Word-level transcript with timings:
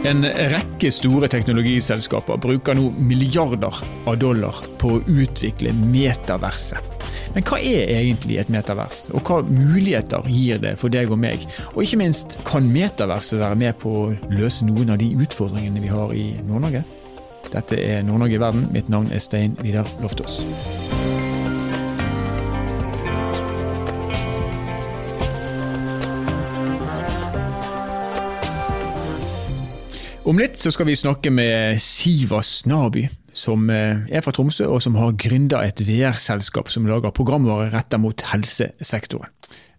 En 0.00 0.24
rekke 0.24 0.88
store 0.88 1.28
teknologiselskaper 1.28 2.38
bruker 2.40 2.76
nå 2.76 2.86
milliarder 3.04 3.82
av 4.08 4.14
dollar 4.16 4.56
på 4.80 4.94
å 4.96 5.00
utvikle 5.04 5.74
metaverset. 5.76 6.86
Men 7.34 7.44
hva 7.44 7.58
er 7.60 7.92
egentlig 7.98 8.38
et 8.40 8.48
metavers, 8.48 9.02
og 9.12 9.28
hva 9.28 9.42
muligheter 9.44 10.24
gir 10.32 10.62
det 10.62 10.72
for 10.80 10.92
deg 10.92 11.12
og 11.12 11.20
meg? 11.20 11.44
Og 11.74 11.82
ikke 11.84 12.00
minst, 12.00 12.38
kan 12.48 12.70
metaverset 12.72 13.42
være 13.42 13.60
med 13.60 13.76
på 13.82 13.92
å 13.92 14.06
løse 14.32 14.64
noen 14.64 14.94
av 14.94 15.02
de 15.02 15.10
utfordringene 15.20 15.84
vi 15.84 15.92
har 15.92 16.16
i 16.16 16.30
Nord-Norge? 16.48 16.82
Dette 17.50 17.76
er 17.76 18.00
Nord-Norge 18.06 18.38
i 18.38 18.42
verden. 18.46 18.66
Mitt 18.72 18.88
navn 18.88 19.12
er 19.12 19.20
Stein 19.20 19.58
Vidar 19.60 19.90
Loftaas. 20.00 20.40
Om 30.30 30.38
litt 30.38 30.54
så 30.60 30.70
skal 30.70 30.86
vi 30.86 30.94
snakke 30.94 31.30
med 31.34 31.80
Siva 31.82 32.38
Snaby, 32.46 33.02
som 33.34 33.64
eh, 33.74 34.04
er 34.14 34.22
fra 34.22 34.30
Tromsø 34.30 34.68
og 34.70 34.78
som 34.84 34.94
har 34.94 35.16
gründa 35.18 35.64
et 35.66 35.80
VR-selskap 35.82 36.70
som 36.70 36.86
lager 36.86 37.10
programvare 37.16 37.66
retta 37.72 37.98
mot 37.98 38.22
helsesektoren. 38.30 39.32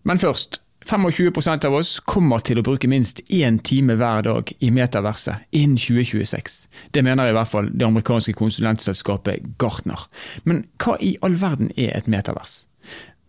Men 0.04 0.20
først, 0.20 0.60
25% 0.84 1.70
av 1.70 1.78
oss 1.78 1.94
kommer 2.04 2.44
til 2.44 2.60
å 2.60 2.66
bruke 2.68 2.90
minst 2.92 3.22
én 3.32 3.62
time 3.64 3.96
hver 3.96 4.26
dag 4.28 4.52
i 4.60 4.74
metaverset 4.76 5.48
innen 5.56 5.80
2026. 5.80 6.58
Det 6.92 7.06
mener 7.06 7.32
i 7.32 7.38
hvert 7.38 7.54
fall 7.54 7.72
det 7.72 7.88
amerikanske 7.88 8.36
konsulentselskapet 8.36 9.54
Gartner. 9.62 10.04
Men 10.44 10.66
hva 10.84 10.98
i 11.00 11.14
all 11.24 11.40
verden 11.40 11.72
er 11.78 11.96
et 11.96 12.12
metavers? 12.12 12.66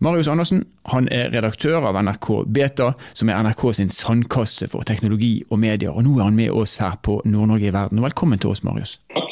Marius 0.03 0.27
Andersen 0.27 0.65
han 0.91 1.05
er 1.15 1.29
redaktør 1.31 1.85
av 1.87 1.95
NRK 2.03 2.27
Beta, 2.51 2.89
som 3.15 3.29
er 3.31 3.37
NRK 3.45 3.61
sin 3.77 3.91
sandkasse 3.93 4.67
for 4.67 4.83
teknologi 4.83 5.37
og 5.47 5.61
medier. 5.63 5.93
og 5.95 6.03
Nå 6.03 6.17
er 6.17 6.27
han 6.27 6.35
med 6.35 6.51
oss 6.51 6.73
her 6.83 6.97
på 7.07 7.21
Nord-Norge 7.23 7.69
i 7.69 7.71
verden. 7.71 8.01
Velkommen 8.03 8.41
til 8.41 8.51
oss, 8.51 8.65
Marius. 8.67 8.97
Takk. 9.13 9.31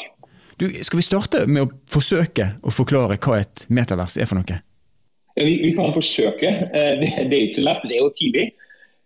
Du, 0.56 0.64
skal 0.80 1.02
vi 1.02 1.04
starte 1.04 1.42
med 1.44 1.66
å 1.66 1.70
forsøke 1.92 2.54
å 2.64 2.72
forklare 2.72 3.18
hva 3.20 3.42
et 3.42 3.66
metavers 3.68 4.16
er 4.16 4.30
for 4.30 4.40
noe? 4.40 4.62
Ja, 5.36 5.44
vi, 5.44 5.58
vi, 5.60 5.74
kan 5.76 5.92
forsøke. 5.92 6.54
Eh, 6.72 6.94
det, 7.02 7.10
det 7.28 7.36
er 7.36 7.44
ikke 7.50 7.66
lett, 7.68 7.84
det 7.90 7.98
er 7.98 8.04
jo 8.06 8.16
tidlig. 8.16 8.46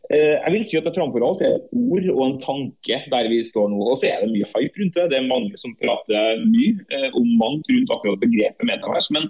Eh, 0.06 0.36
jeg 0.36 0.54
vil 0.54 0.68
si 0.70 0.78
at 0.78 0.86
det 0.86 0.94
framfor 0.94 1.26
alt 1.26 1.42
er 1.42 1.58
et 1.58 1.66
ord 1.74 2.08
og 2.12 2.22
en 2.28 2.38
tanke 2.46 3.00
der 3.10 3.32
vi 3.32 3.40
står 3.50 3.72
nå. 3.74 3.82
Og 3.82 3.98
så 4.04 4.12
er 4.12 4.22
det 4.22 4.30
mye 4.36 4.52
hype 4.54 4.84
rundt 4.84 5.02
det. 5.02 5.10
Det 5.10 5.18
er 5.18 5.28
mange 5.34 5.58
som 5.64 5.74
prater 5.82 6.46
mye 6.46 6.78
eh, 6.94 7.10
om 7.10 7.26
mangt 7.42 7.66
rundt 7.74 7.98
akkurat 7.98 8.22
begrepet 8.22 8.70
metavers. 8.70 9.10
men 9.10 9.26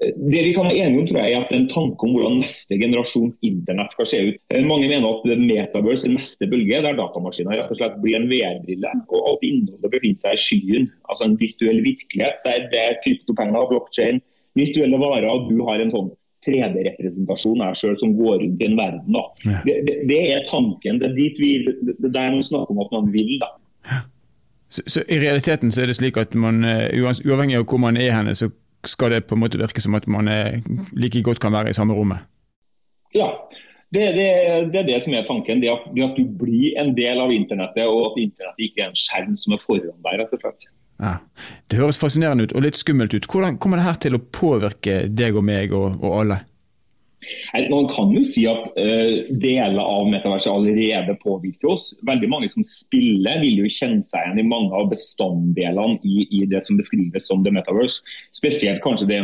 det 0.00 0.40
vi 0.42 0.52
kan 0.54 0.66
være 0.66 0.78
enige 0.82 1.00
om, 1.00 1.06
tror 1.06 1.18
jeg, 1.20 1.32
er 1.32 1.42
at 1.42 1.50
det 1.50 1.56
er 1.56 1.62
en 1.62 1.70
tanke 1.70 2.06
om 2.06 2.14
hvordan 2.16 2.40
neste 2.42 2.78
generasjons 2.80 3.36
internett 3.46 3.94
skal 3.94 4.08
se 4.10 4.20
ut. 4.28 4.38
Eh, 4.50 4.64
mange 4.66 4.88
mener 4.90 5.06
at 5.08 5.42
Metaverse 5.42 6.08
er 6.08 6.16
neste 6.16 6.48
bølge, 6.50 6.80
der 6.84 6.98
datamaskiner 6.98 7.60
rett 7.60 7.70
og 7.70 7.78
slett 7.78 8.00
blir 8.02 8.18
en 8.18 8.26
VR-brille. 8.30 8.94
Og 9.12 9.28
alt 9.30 9.46
innholdet 9.46 9.94
befinner 9.94 10.24
seg 10.24 10.38
i 10.38 10.42
skyen. 10.46 10.88
Altså 11.08 11.28
en 11.28 11.38
virtuell 11.40 11.82
virkelighet 11.86 12.42
der 12.46 12.66
det 12.72 12.82
er 12.82 12.98
kryptopenger, 13.04 13.68
blokkjede, 13.70 14.22
virtuelle 14.58 15.00
varer. 15.02 15.28
og 15.30 15.50
Du 15.50 15.62
har 15.68 15.82
en 15.82 15.94
sånn 15.94 16.10
3D-representasjon 16.46 17.62
av 17.62 17.76
sjøl 17.78 17.94
som 18.00 18.16
går 18.18 18.40
rundt 18.42 18.62
i 18.62 18.66
en 18.66 18.78
verden. 18.80 19.18
Ja. 19.18 19.60
Det, 19.66 19.76
det, 19.86 19.98
det, 20.10 20.22
er 20.34 20.48
tanken. 20.50 20.98
Det 20.98 21.12
er 21.12 21.14
dit 21.20 21.38
vi, 21.38 21.52
det 21.68 22.08
er 22.10 22.16
der 22.16 22.34
man 22.34 22.48
snakker 22.48 22.74
om 22.74 22.82
at 22.82 22.96
man 22.96 23.12
vil. 23.14 23.36
da. 23.42 23.54
Så, 24.72 24.82
så, 24.88 25.04
I 25.06 25.20
realiteten 25.20 25.70
så 25.70 25.84
er 25.84 25.90
det 25.92 25.98
slik 26.00 26.16
at 26.18 26.34
man, 26.34 26.64
eh, 26.64 26.90
uavhengig 26.98 27.60
av 27.60 27.68
hvor 27.68 27.78
man 27.82 28.00
er 28.00 28.14
henne, 28.16 28.34
så 28.34 28.48
skal 28.86 29.14
det 29.14 29.24
på 29.28 29.36
en 29.36 29.42
måte 29.44 29.60
virke 29.60 29.82
som 29.82 29.94
at 29.94 30.08
man 30.10 30.30
like 30.98 31.22
godt 31.22 31.40
kan 31.42 31.54
være 31.54 31.70
i 31.70 31.76
samme 31.76 31.94
rommet? 31.94 32.24
Ja, 33.14 33.28
det, 33.92 34.04
det, 34.16 34.26
det, 34.72 34.78
er 34.80 34.86
det 34.88 35.00
som 35.04 35.14
er 35.14 35.26
tanken. 35.28 35.60
Det 35.60 35.68
at, 35.68 35.88
det 35.92 36.04
at, 36.06 36.16
du 36.16 36.24
blir 36.40 36.78
en 36.80 36.94
del 36.96 37.20
av 37.20 37.32
internettet, 37.34 37.84
og 37.84 38.12
at 38.12 38.22
internettet 38.22 38.68
ikke 38.68 38.86
er 38.86 38.88
en 38.88 38.96
skjerm 38.96 39.34
som 39.42 39.56
er 39.56 39.60
foran 39.66 39.98
deg. 40.06 40.22
rett 40.22 40.32
og 40.32 40.40
slett. 40.40 40.70
Ja, 41.02 41.16
det 41.68 41.80
høres 41.80 41.98
fascinerende 42.00 42.46
ut 42.46 42.54
og 42.56 42.64
litt 42.64 42.78
skummelt 42.78 43.12
ut. 43.12 43.26
Hvordan 43.28 43.58
kommer 43.60 43.80
det 43.80 43.88
her 43.88 43.98
til 44.00 44.16
å 44.16 44.22
påvirke 44.22 45.02
deg 45.10 45.36
og 45.36 45.44
meg 45.44 45.74
og, 45.76 45.98
og 46.00 46.16
alle? 46.22 46.40
Man 47.70 47.88
kan 47.92 48.10
jo 48.14 48.22
si 48.32 48.44
at 48.50 48.64
uh, 48.74 49.28
deler 49.42 49.82
av 49.82 50.08
metaverset 50.10 50.50
allerede 50.50 51.14
påvirker 51.22 51.72
oss. 51.74 51.90
Veldig 52.06 52.30
mange 52.32 52.48
som 52.52 52.64
spiller 52.66 53.42
vil 53.42 53.62
jo 53.62 53.70
kjenne 53.70 54.02
seg 54.06 54.26
igjen 54.26 54.42
i 54.42 54.46
mange 54.48 54.72
av 54.76 54.88
bestanddelene 54.90 55.98
i, 56.02 56.26
i, 56.26 56.42
det 56.50 56.62
som 56.66 56.78
beskrives 56.80 57.28
som 57.28 57.44
the 57.44 57.52
metaverse. 57.54 58.02
Spesielt 58.34 58.82
kanskje 58.84 59.10
det, 59.10 59.20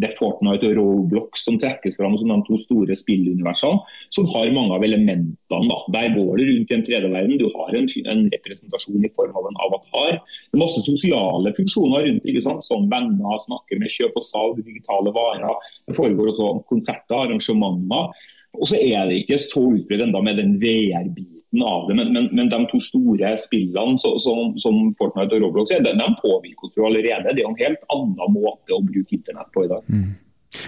det 0.00 0.12
Fortnite 0.18 0.70
og 0.70 0.78
Roblox 0.78 1.44
som 1.44 1.58
trekkes 1.60 1.98
fram 2.00 2.16
som 2.20 2.30
de 2.32 2.38
to 2.46 2.58
store 2.62 2.96
spilluniversene, 2.96 3.82
som 4.14 4.28
har 4.32 4.54
mange 4.56 4.76
av 4.78 4.86
elementene. 4.86 5.36
Da. 5.50 5.78
Der 5.94 6.12
går 6.14 6.38
det 6.38 6.46
rundt 6.50 6.72
i 6.72 6.76
en 6.76 6.86
tredje 6.86 7.10
verden. 7.10 7.38
Du 7.40 7.48
har 7.54 7.74
en, 7.76 7.88
en, 8.12 8.24
representasjon 8.30 9.04
i 9.04 9.12
form 9.16 9.36
av 9.36 9.48
en 9.50 9.60
avatar. 9.66 10.20
Det 10.20 10.58
er 10.58 10.62
masse 10.62 10.82
sosiale 10.86 11.52
funksjoner 11.56 12.06
rundt, 12.06 12.28
ikke 12.28 12.44
sant? 12.44 12.64
som 12.66 12.86
venner, 12.90 13.40
snakker 13.44 13.80
med 13.80 13.92
kjøp 13.92 14.18
og 14.20 14.26
salg, 14.26 14.60
digitale 14.64 15.12
varer. 15.16 15.70
Det 15.88 15.96
foregår 15.98 16.30
også 16.32 16.50
konserter, 16.70 17.09
arrangementer. 17.16 18.14
Og 18.58 18.70
så 18.70 18.80
er 18.80 19.06
det 19.06 19.20
ikke 19.22 19.38
så 19.42 19.62
utbredt 19.76 20.06
enda 20.06 20.22
med 20.24 20.40
den 20.40 20.56
VR-biten 20.62 21.62
av 21.66 21.86
det. 21.88 21.96
Men, 21.98 22.12
men, 22.14 22.28
men, 22.34 22.50
de 22.50 22.58
to 22.70 22.80
store 22.82 23.34
spillene 23.38 23.98
så, 24.02 24.16
som, 24.22 24.56
som, 24.62 24.80
Fortnite 24.98 25.38
og 25.38 25.46
Roblox 25.46 25.70
de, 25.70 25.94
de 25.94 26.08
påvirker 26.22 26.66
oss 26.66 26.78
jo 26.78 26.88
allerede. 26.88 27.30
Det 27.30 27.42
er 27.42 27.46
jo 27.46 27.54
en 27.54 27.62
helt 27.62 27.86
annen 27.94 28.34
måte 28.34 28.74
å 28.74 28.82
bruke 28.86 29.16
internett 29.16 29.52
på 29.54 29.66
i 29.66 29.70
dag. 29.70 29.86
Mm. 29.86 30.10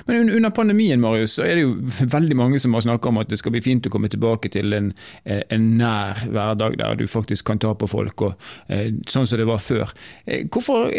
Men 0.06 0.30
under 0.30 0.50
pandemien 0.54 1.00
Marius, 1.00 1.36
så 1.38 1.46
er 1.46 1.58
det 1.58 1.64
jo 1.64 1.74
veldig 2.16 2.38
mange 2.38 2.60
som 2.62 2.74
har 2.76 2.84
snakka 2.86 3.10
om 3.10 3.20
at 3.22 3.30
det 3.32 3.38
skal 3.40 3.54
bli 3.54 3.62
fint 3.64 3.86
å 3.86 3.92
komme 3.92 4.10
tilbake 4.12 4.50
til 4.52 4.74
en, 4.76 4.92
eh, 5.24 5.42
en 5.52 5.68
nær 5.78 6.24
hverdag 6.32 6.78
der 6.80 6.98
du 7.00 7.06
faktisk 7.10 7.46
kan 7.50 7.62
ta 7.62 7.74
på 7.74 7.90
folk, 7.90 8.26
og, 8.28 8.50
eh, 8.68 8.90
sånn 9.08 9.28
som 9.28 9.40
det 9.40 9.48
var 9.48 9.62
før. 9.62 9.92
Eh, 10.26 10.44
hvorfor, 10.52 10.92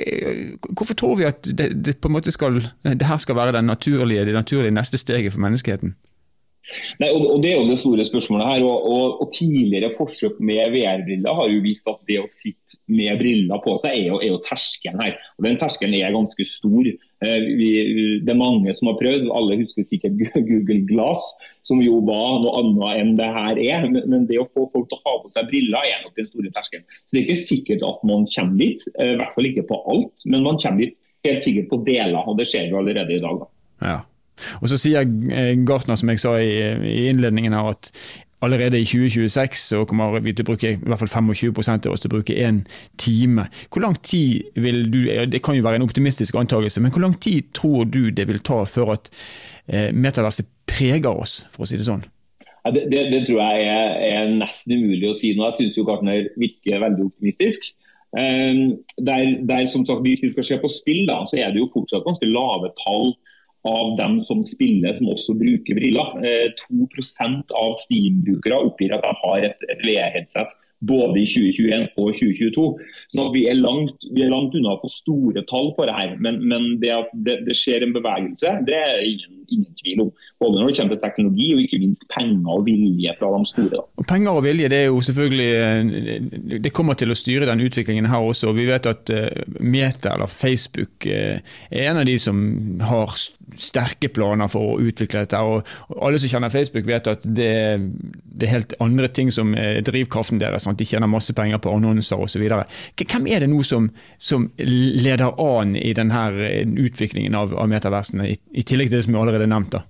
hvorfor 0.72 1.00
tror 1.00 1.20
vi 1.20 1.30
at 1.30 1.44
det, 1.44 1.72
det, 1.84 2.00
på 2.02 2.12
en 2.12 2.18
måte 2.18 2.34
skal, 2.34 2.62
det 2.84 3.08
her 3.08 3.22
skal 3.22 3.40
være 3.40 3.62
naturlige, 3.64 4.26
det 4.26 4.38
naturlige 4.38 4.76
neste 4.76 5.00
steget 5.02 5.34
for 5.34 5.44
menneskeheten? 5.44 5.96
Nei, 7.02 7.10
og, 7.12 7.42
Det 7.44 7.52
er 7.52 7.58
jo 7.60 7.68
det 7.68 7.80
store 7.82 8.06
spørsmålet 8.08 8.48
her. 8.48 8.66
og, 8.66 8.86
og, 8.88 9.22
og 9.24 9.32
Tidligere 9.36 9.92
forsøk 9.98 10.40
med 10.40 10.72
VR-briller 10.76 11.40
har 11.40 11.52
jo 11.52 11.64
vist 11.66 11.90
at 11.92 12.00
det 12.10 12.22
å 12.22 12.30
sitte 12.30 12.80
med 12.92 13.20
briller 13.20 13.62
på 13.64 13.76
seg 13.82 13.98
er 13.98 14.08
jo, 14.08 14.20
er 14.22 14.32
jo 14.32 14.42
terskelen 14.46 15.04
her. 15.04 15.18
Og 15.38 15.48
Den 15.48 15.60
terskelen 15.62 15.98
er 16.00 16.16
ganske 16.16 16.48
stor. 16.48 16.92
Eh, 17.24 17.46
vi, 17.58 17.70
det 18.26 18.34
er 18.34 18.40
mange 18.40 18.74
som 18.76 18.90
har 18.92 18.98
prøvd. 19.00 19.30
Alle 19.36 19.60
husker 19.62 19.86
sikkert 19.88 20.20
Google 20.50 20.82
Glass, 20.90 21.32
som 21.68 21.82
jo 21.84 22.00
var 22.08 22.42
noe 22.44 22.56
annet 22.62 23.02
enn 23.02 23.14
det 23.20 23.30
her 23.38 23.62
er. 23.64 23.88
Men 24.02 24.28
det 24.30 24.42
å 24.42 24.50
få 24.52 24.68
folk 24.74 24.90
til 24.92 25.00
å 25.00 25.04
ha 25.08 25.18
på 25.24 25.34
seg 25.36 25.50
briller 25.52 25.90
er 25.90 26.04
nok 26.04 26.18
den 26.20 26.30
store 26.32 26.54
terskelen. 26.56 26.88
Så 27.06 27.16
Det 27.16 27.22
er 27.22 27.28
ikke 27.28 27.44
sikkert 27.44 27.86
at 27.90 28.08
man 28.10 28.28
kommer 28.34 28.60
dit, 28.60 28.88
eh, 28.98 29.14
i 29.14 29.20
hvert 29.22 29.38
fall 29.38 29.52
ikke 29.52 29.68
på 29.72 29.80
alt. 29.96 30.26
Men 30.26 30.48
man 30.48 30.60
kommer 30.62 30.86
dit 30.86 30.98
helt 31.24 31.46
sikkert 31.46 31.70
på 31.72 31.84
deler, 31.88 32.28
og 32.28 32.40
det 32.40 32.50
skjer 32.52 32.68
jo 32.72 32.82
allerede 32.82 33.16
i 33.16 33.24
dag. 33.24 33.46
da. 33.46 33.48
Ja. 33.84 34.00
Og 34.62 34.68
Så 34.68 34.80
sier 34.82 35.06
eh, 35.06 35.56
Gartner, 35.64 35.96
som 36.00 36.10
jeg 36.10 36.20
sa 36.20 36.36
i, 36.42 36.54
i 36.90 37.08
innledningen 37.12 37.54
her, 37.56 37.76
at 37.78 37.92
allerede 38.44 38.80
i 38.80 38.86
2026 38.86 39.60
så 39.70 39.84
kommer 39.90 40.20
vi 40.24 40.34
til 40.36 40.46
å 40.46 40.52
bruke 40.52 40.74
i 40.74 40.80
hvert 40.82 41.02
fall 41.02 41.12
25 41.12 41.54
av 41.88 41.94
oss 41.94 42.04
til 42.04 42.12
å 42.12 42.16
bruke 42.16 42.36
én 42.36 42.64
time. 43.00 43.48
Hvor 43.72 43.86
lang 43.86 43.96
tid 44.04 44.54
vil 44.56 44.86
du, 44.92 45.02
Det 45.32 45.42
kan 45.44 45.56
jo 45.56 45.64
være 45.64 45.82
en 45.82 45.88
optimistisk 45.88 46.36
antakelse, 46.36 46.82
men 46.82 46.92
hvor 46.92 47.06
lang 47.06 47.16
tid 47.20 47.54
tror 47.54 47.86
du 47.86 48.12
det 48.12 48.28
vil 48.28 48.44
ta 48.44 48.64
før 48.66 48.96
at 48.98 49.12
eh, 49.68 49.92
metaverset 49.94 50.50
preger 50.68 51.12
oss, 51.12 51.46
for 51.52 51.64
å 51.64 51.70
si 51.70 51.80
det 51.80 51.88
sånn? 51.88 52.04
Ja, 52.64 52.72
det, 52.72 52.88
det, 52.92 53.08
det, 53.12 53.26
tror 53.28 53.42
jeg 53.44 53.68
er, 53.68 53.96
er, 54.08 54.36
nesten 54.40 54.78
umulig 54.78 55.10
å 55.10 55.18
si 55.20 55.34
nå. 55.36 55.50
Jeg 55.50 55.74
syns 55.74 55.88
Gartner 55.88 56.30
virker 56.40 56.84
veldig 56.84 57.10
optimistisk. 57.10 57.72
Um, 58.14 58.78
der, 59.02 59.40
der, 59.50 59.68
som 59.74 59.88
sagt, 59.90 60.04
Hvis 60.06 60.22
vi 60.22 60.30
skal 60.36 60.46
se 60.46 60.60
på 60.62 60.70
spill, 60.70 61.08
da, 61.10 61.24
så 61.26 61.40
er 61.42 61.52
det 61.52 61.64
jo 61.64 61.72
fortsatt 61.74 62.06
ganske 62.06 62.30
lave 62.30 62.70
tall 62.84 63.16
av 63.68 63.94
dem 63.98 64.20
som 64.24 64.44
spiller, 64.44 64.98
som 64.98 65.14
også 65.14 65.38
bruker 65.40 65.78
briller. 65.80 66.18
2 66.68 66.88
eh, 66.90 67.40
av 67.60 67.78
Steam-brukere 67.86 68.60
oppgir 68.68 68.96
at 68.96 69.06
de 69.06 69.14
har 69.22 69.48
et, 69.50 69.66
et 69.72 69.86
VR-headset 69.88 70.52
både 70.88 71.22
i 71.22 71.28
2021 71.30 71.86
og 71.96 72.10
2022. 72.20 72.66
Så 73.16 73.28
vi 73.36 73.46
er, 73.48 73.60
langt, 73.60 74.08
vi 74.16 74.26
er 74.26 74.34
langt 74.34 74.56
unna 74.58 74.76
å 74.76 74.82
få 74.82 74.92
store 74.92 75.46
tall 75.50 75.72
på 75.78 75.88
det 75.88 75.96
her. 75.96 76.16
Men, 76.24 76.42
men 76.50 76.74
det 76.82 76.92
at 76.96 77.14
det, 77.26 77.40
det, 77.48 77.58
skjer 77.62 77.86
en 77.86 77.96
bevegelse, 77.96 78.58
det 78.68 78.80
er 78.80 79.06
ingen, 79.08 79.43
ingen 79.50 79.72
tvil 79.82 80.06
om. 80.06 80.12
Både 80.40 80.60
når 80.60 80.70
det 80.70 80.78
kommer 80.78 80.96
til 80.96 81.04
teknologi 81.04 81.48
og 81.56 81.62
ikke 81.64 81.80
minst 81.82 82.06
penger 82.12 82.50
og 82.54 82.66
vilje 82.68 83.14
fra 83.20 83.30
de 83.34 83.50
store. 83.52 83.84
Og 84.02 84.08
penger 84.10 84.40
og 84.40 84.44
vilje 84.46 84.72
det 84.72 84.80
er 84.80 84.90
jo 84.90 85.02
selvfølgelig, 85.08 85.52
eh, 85.64 86.60
det 86.66 86.74
kommer 86.76 86.98
til 87.00 87.14
å 87.14 87.18
styre 87.18 87.48
den 87.50 87.64
utviklingen 87.64 88.10
her 88.12 88.24
også. 88.24 88.52
Vi 88.58 88.68
vet 88.68 88.90
at 88.90 89.14
eh, 89.14 89.44
Meta 89.60 90.16
eller 90.16 90.32
Facebook 90.32 91.08
eh, 91.08 91.40
er 91.72 91.90
en 91.92 92.02
av 92.02 92.08
de 92.10 92.18
som 92.20 92.42
har 92.84 93.16
sterke 93.60 94.10
planer 94.14 94.52
for 94.52 94.74
å 94.74 94.80
utvikle 94.82 95.24
dette. 95.24 95.40
og 95.40 95.68
Alle 96.02 96.20
som 96.22 96.32
kjenner 96.32 96.54
Facebook 96.54 96.88
vet 96.90 97.10
at 97.12 97.24
det, 97.24 97.54
det 98.24 98.48
er 98.48 98.56
helt 98.58 98.76
andre 98.84 99.10
ting 99.14 99.32
som 99.34 99.54
er 99.60 99.82
drivkraften 99.86 100.42
deres. 100.42 100.68
Sant? 100.68 100.80
De 100.80 100.88
tjener 100.88 101.12
masse 101.12 101.34
penger 101.36 101.62
på 101.64 101.74
annonser 101.74 102.20
osv. 102.20 102.44
Hvem 102.44 103.30
er 103.32 103.44
det 103.44 103.52
nå 103.52 103.64
som, 103.68 103.90
som 104.22 104.50
leder 104.58 105.34
an 105.42 105.76
i 105.80 105.94
denne 105.96 106.24
utviklingen 106.80 107.36
av, 107.38 107.54
av 107.58 107.70
metaversene, 107.72 108.30
i, 108.34 108.38
i 108.54 108.66
tillegg 108.68 108.92
til 108.92 109.00
det 109.00 109.06
som 109.08 109.16
er 109.16 109.24
allerede 109.34 109.52
nevnt? 109.52 109.74
da? 109.74 109.84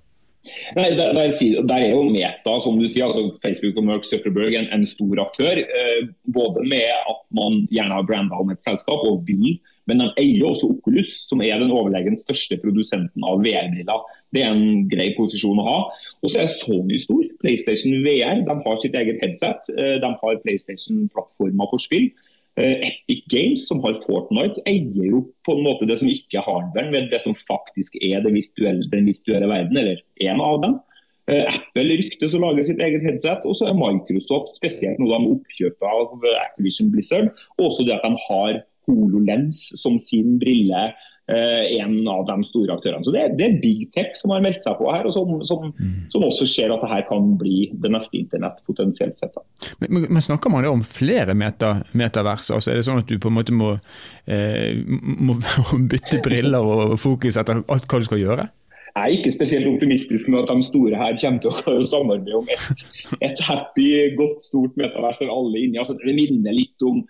Nei, 0.76 0.90
der, 0.92 1.14
der, 1.16 1.30
der, 1.68 1.74
er 1.74 1.90
jo 1.90 2.02
Meta, 2.12 2.56
som 2.60 2.76
du 2.76 2.88
sier, 2.88 3.06
altså 3.08 3.38
Facebook 3.44 3.78
og 3.80 3.86
Mark 3.88 4.08
Zuckerberg, 4.08 4.56
en, 4.58 4.66
en 4.76 4.84
stor 4.88 5.22
aktør. 5.22 5.60
Eh, 5.62 6.02
både 6.36 6.66
med 6.68 6.84
at 6.84 7.22
man 7.36 7.62
gjerne 7.72 7.96
har 7.96 8.08
branda 8.08 8.40
om 8.42 8.52
et 8.52 8.64
selskap 8.64 9.06
og 9.08 9.22
vil, 9.28 9.56
men 9.88 10.00
de 10.00 10.10
eier 10.20 10.44
også 10.48 10.68
Oculus, 10.74 11.14
som 11.28 11.42
er 11.44 11.60
den 11.60 11.72
overlegen 11.72 12.16
største 12.20 12.58
produsenten 12.60 13.24
av 13.24 13.40
VR-briller. 13.44 14.04
Det 14.36 14.44
er 14.44 14.52
en 14.52 14.84
grei 14.90 15.10
posisjon 15.16 15.60
å 15.60 15.66
ha. 15.68 15.78
Og 16.24 16.32
så 16.32 16.44
er 16.44 16.52
Sony 16.52 17.00
stor. 17.00 17.24
PlayStation 17.40 17.96
VR 18.04 18.44
de 18.44 18.58
har 18.66 18.80
sitt 18.82 18.96
eget 19.00 19.20
headset. 19.24 19.72
Eh, 19.76 19.96
de 20.04 20.12
har 20.20 20.40
PlayStation-plattformer 20.44 21.72
for 21.72 21.84
spill. 21.84 22.10
Eh, 22.56 22.86
Epic 22.86 23.24
Games, 23.32 23.66
som 23.68 23.80
har 23.82 23.96
Fortnite, 24.04 24.62
eier 24.70 25.08
jo 25.10 25.24
på 25.46 25.56
en 25.56 25.64
måte 25.66 25.88
det 25.90 25.98
som 25.98 26.10
ikke 26.10 26.38
er 26.38 26.46
hardware, 26.46 26.90
men 26.92 27.08
det 27.10 27.18
som 27.24 27.34
faktisk 27.48 27.96
er 27.98 28.22
virtuelle, 28.28 28.86
den 28.92 29.08
virtuelle 29.10 29.48
verden, 29.50 29.80
eller 29.80 30.02
en 30.22 30.42
av 30.44 30.60
dem. 30.62 30.76
Eh, 31.26 31.48
Apple 31.50 31.96
ryktes 31.98 32.36
å 32.36 32.42
lage 32.44 32.66
sitt 32.68 32.82
eget 32.84 33.02
headset, 33.02 33.42
og 33.48 33.58
så 33.58 33.70
er 33.70 33.78
Microsoft 33.78 34.60
spesielt 34.60 35.00
noe 35.02 35.18
med 35.18 35.38
oppkjøpet 35.38 35.88
av 35.88 36.28
Activision 36.44 36.92
Blizzard. 36.94 37.32
Og 37.58 37.70
også 37.70 37.88
det 37.88 37.96
at 37.96 38.06
de 38.06 38.22
har 38.28 38.62
HoloLens 38.86 39.66
som 39.80 39.98
sin 39.98 40.36
brille 40.38 40.86
en 41.26 42.08
av 42.10 42.26
de 42.28 42.34
store 42.44 42.74
aktørene. 42.74 43.04
Så 43.06 43.12
Det, 43.14 43.22
det 43.38 43.46
er 43.46 43.60
big 43.62 43.86
tech 43.96 44.10
som 44.18 44.34
har 44.34 44.42
meldt 44.44 44.60
seg 44.60 44.76
på 44.76 44.90
her, 44.92 45.06
og 45.08 45.14
som, 45.16 45.30
som, 45.48 45.70
mm. 45.72 46.10
som 46.12 46.26
også 46.26 46.44
ser 46.50 46.74
at 46.74 46.84
dette 46.84 46.98
kan 47.08 47.30
bli 47.40 47.70
det 47.80 47.90
neste 47.94 48.18
internett 48.18 48.60
potensielt 48.68 49.16
sett. 49.16 49.38
Men, 49.80 50.04
men, 50.10 50.20
Snakker 50.24 50.52
man 50.52 50.68
om 50.68 50.84
flere 50.84 51.32
meta, 51.32 51.78
metavers? 51.96 52.50
Altså, 52.52 52.72
er 52.72 52.80
det 52.80 52.84
sånn 52.88 53.00
at 53.00 53.08
du 53.08 53.16
på 53.20 53.32
en 53.32 53.38
måte 53.38 53.56
må, 53.56 53.72
eh, 54.28 54.76
må 54.84 55.38
bytte 55.92 56.20
briller 56.24 56.60
og 56.60 56.98
fokus 57.00 57.40
etter 57.40 57.64
alt 57.64 57.88
hva 57.88 58.02
du 58.02 58.08
skal 58.10 58.20
gjøre? 58.20 58.46
Jeg 58.94 59.02
er 59.02 59.16
ikke 59.16 59.32
spesielt 59.34 59.66
optimistisk 59.66 60.28
med 60.30 60.44
at 60.44 60.52
de 60.54 60.62
store 60.62 60.98
her 60.98 61.16
kommer 61.18 61.40
til 61.42 61.80
å 61.80 61.86
samarbeide 61.90 62.36
om 62.38 62.50
et, 62.54 62.84
et 63.26 63.40
happy, 63.42 63.88
godt, 64.14 64.44
stort 64.46 64.76
metavers 64.78 65.18
for 65.18 65.32
alle 65.34 65.64
inni. 65.64 65.80
Altså, 65.82 65.96
det 65.98 66.14
minner 66.14 66.54
litt 66.54 66.86
om 66.86 67.00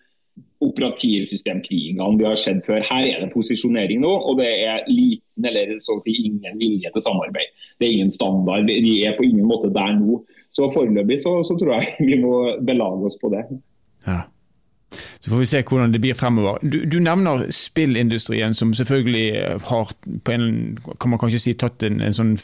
operativsystemkrigene 0.62 2.06
vi 2.19 2.27
har 2.27 2.39
sett 2.45 2.62
før. 2.67 2.85
Her 2.87 3.09
er 3.09 3.25
det 3.25 3.33
posisjonering 3.35 4.03
nå, 4.05 4.12
og 4.12 4.39
det 4.41 4.51
er 4.67 4.87
liten 4.91 5.49
eller 5.51 5.75
så 5.85 5.99
å 5.99 6.05
si 6.05 6.15
ingen 6.29 6.61
vilje 6.61 6.93
til 6.95 7.05
samarbeid. 7.06 7.51
Det 7.79 7.89
er 7.89 7.97
ingen 7.97 8.15
standard. 8.15 8.71
Vi 8.71 8.95
er 9.06 9.17
på 9.19 9.27
ingen 9.27 9.49
måte 9.51 9.73
der 9.75 9.97
nå. 9.99 10.23
Så 10.55 10.71
foreløpig 10.71 11.21
så, 11.25 11.41
så 11.47 11.56
tror 11.59 11.81
jeg 11.81 11.95
vi 12.11 12.21
må 12.23 12.37
belage 12.62 13.11
oss 13.11 13.19
på 13.21 13.33
det. 13.35 13.43
Ja. 14.06 14.23
Så 15.20 15.31
får 15.31 15.43
vi 15.43 15.49
se 15.49 15.62
hvordan 15.64 15.93
det 15.94 16.00
blir 16.02 16.17
fremover. 16.19 16.58
Du, 16.62 16.79
du 16.91 16.99
nevner 17.02 17.46
spillindustrien, 17.55 18.55
som 18.55 18.75
selvfølgelig 18.76 19.58
har 19.69 19.93
en, 20.32 20.46
kan 21.00 21.12
man 21.12 21.20
kanskje 21.23 21.43
si, 21.43 21.55
tatt 21.58 21.82
en, 21.87 22.00
en 22.05 22.17
sånn, 22.17 22.35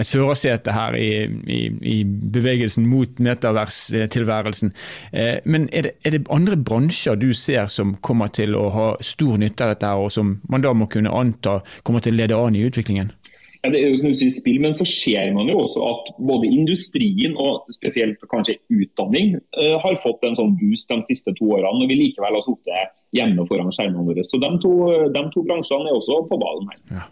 et 0.00 0.10
førersete 0.10 0.74
her 0.74 0.98
i, 0.98 1.10
i, 1.46 1.60
i, 1.94 1.96
bevegelsen 2.04 2.88
mot 2.90 3.20
metaverstilværelsen. 3.22 4.74
Eh, 5.12 5.36
men 5.44 5.68
er 5.72 5.88
det, 5.88 5.96
er 6.04 6.16
det, 6.16 6.24
andre 6.34 6.58
bransjer 6.58 7.18
du 7.20 7.30
ser 7.36 7.68
som 7.72 7.96
kommer 8.04 8.32
til 8.34 8.56
å 8.58 8.68
ha 8.74 8.88
stor 9.04 9.38
nytte 9.40 9.66
av 9.66 9.74
dette, 9.74 9.92
og 9.94 10.10
som 10.14 10.38
man 10.50 10.64
da 10.64 10.74
må 10.76 10.90
kunne 10.90 11.12
anta 11.14 11.60
kommer 11.82 12.04
til 12.04 12.16
å 12.16 12.22
lede 12.22 12.40
an 12.40 12.58
i 12.58 12.64
utviklingen? 12.66 13.12
Det 13.64 13.80
er 13.80 13.94
jo 13.94 14.00
som 14.02 14.30
spill, 14.34 14.60
men 14.60 14.74
så 14.76 14.84
ser 14.88 15.32
man 15.32 15.48
jo 15.48 15.62
også 15.62 15.84
at 15.88 16.12
både 16.18 16.50
industrien 16.52 17.36
og 17.40 17.70
spesielt 17.72 18.20
kanskje 18.30 18.58
utdanning 18.68 19.38
uh, 19.56 19.76
har 19.80 19.96
fått 20.02 20.26
en 20.28 20.36
sånn 20.36 20.52
boost 20.60 20.92
de 20.92 21.00
siste 21.08 21.32
to 21.38 21.48
årene. 21.56 21.80
når 21.80 21.92
vi 21.92 22.00
likevel 22.02 22.36
har 22.36 22.44
sittet 22.44 22.94
hjemme 23.16 23.46
foran 23.48 23.72
skjermene 23.72 24.04
våre. 24.04 24.24
Så 24.26 24.40
de 24.42 24.50
to, 24.60 24.72
de 25.14 25.22
to, 25.32 25.44
bransjene 25.48 25.88
er 25.88 25.96
også 25.96 26.24
på 26.28 26.40
ballen 26.40 26.72
her. 26.72 26.80
Ja. 26.98 27.04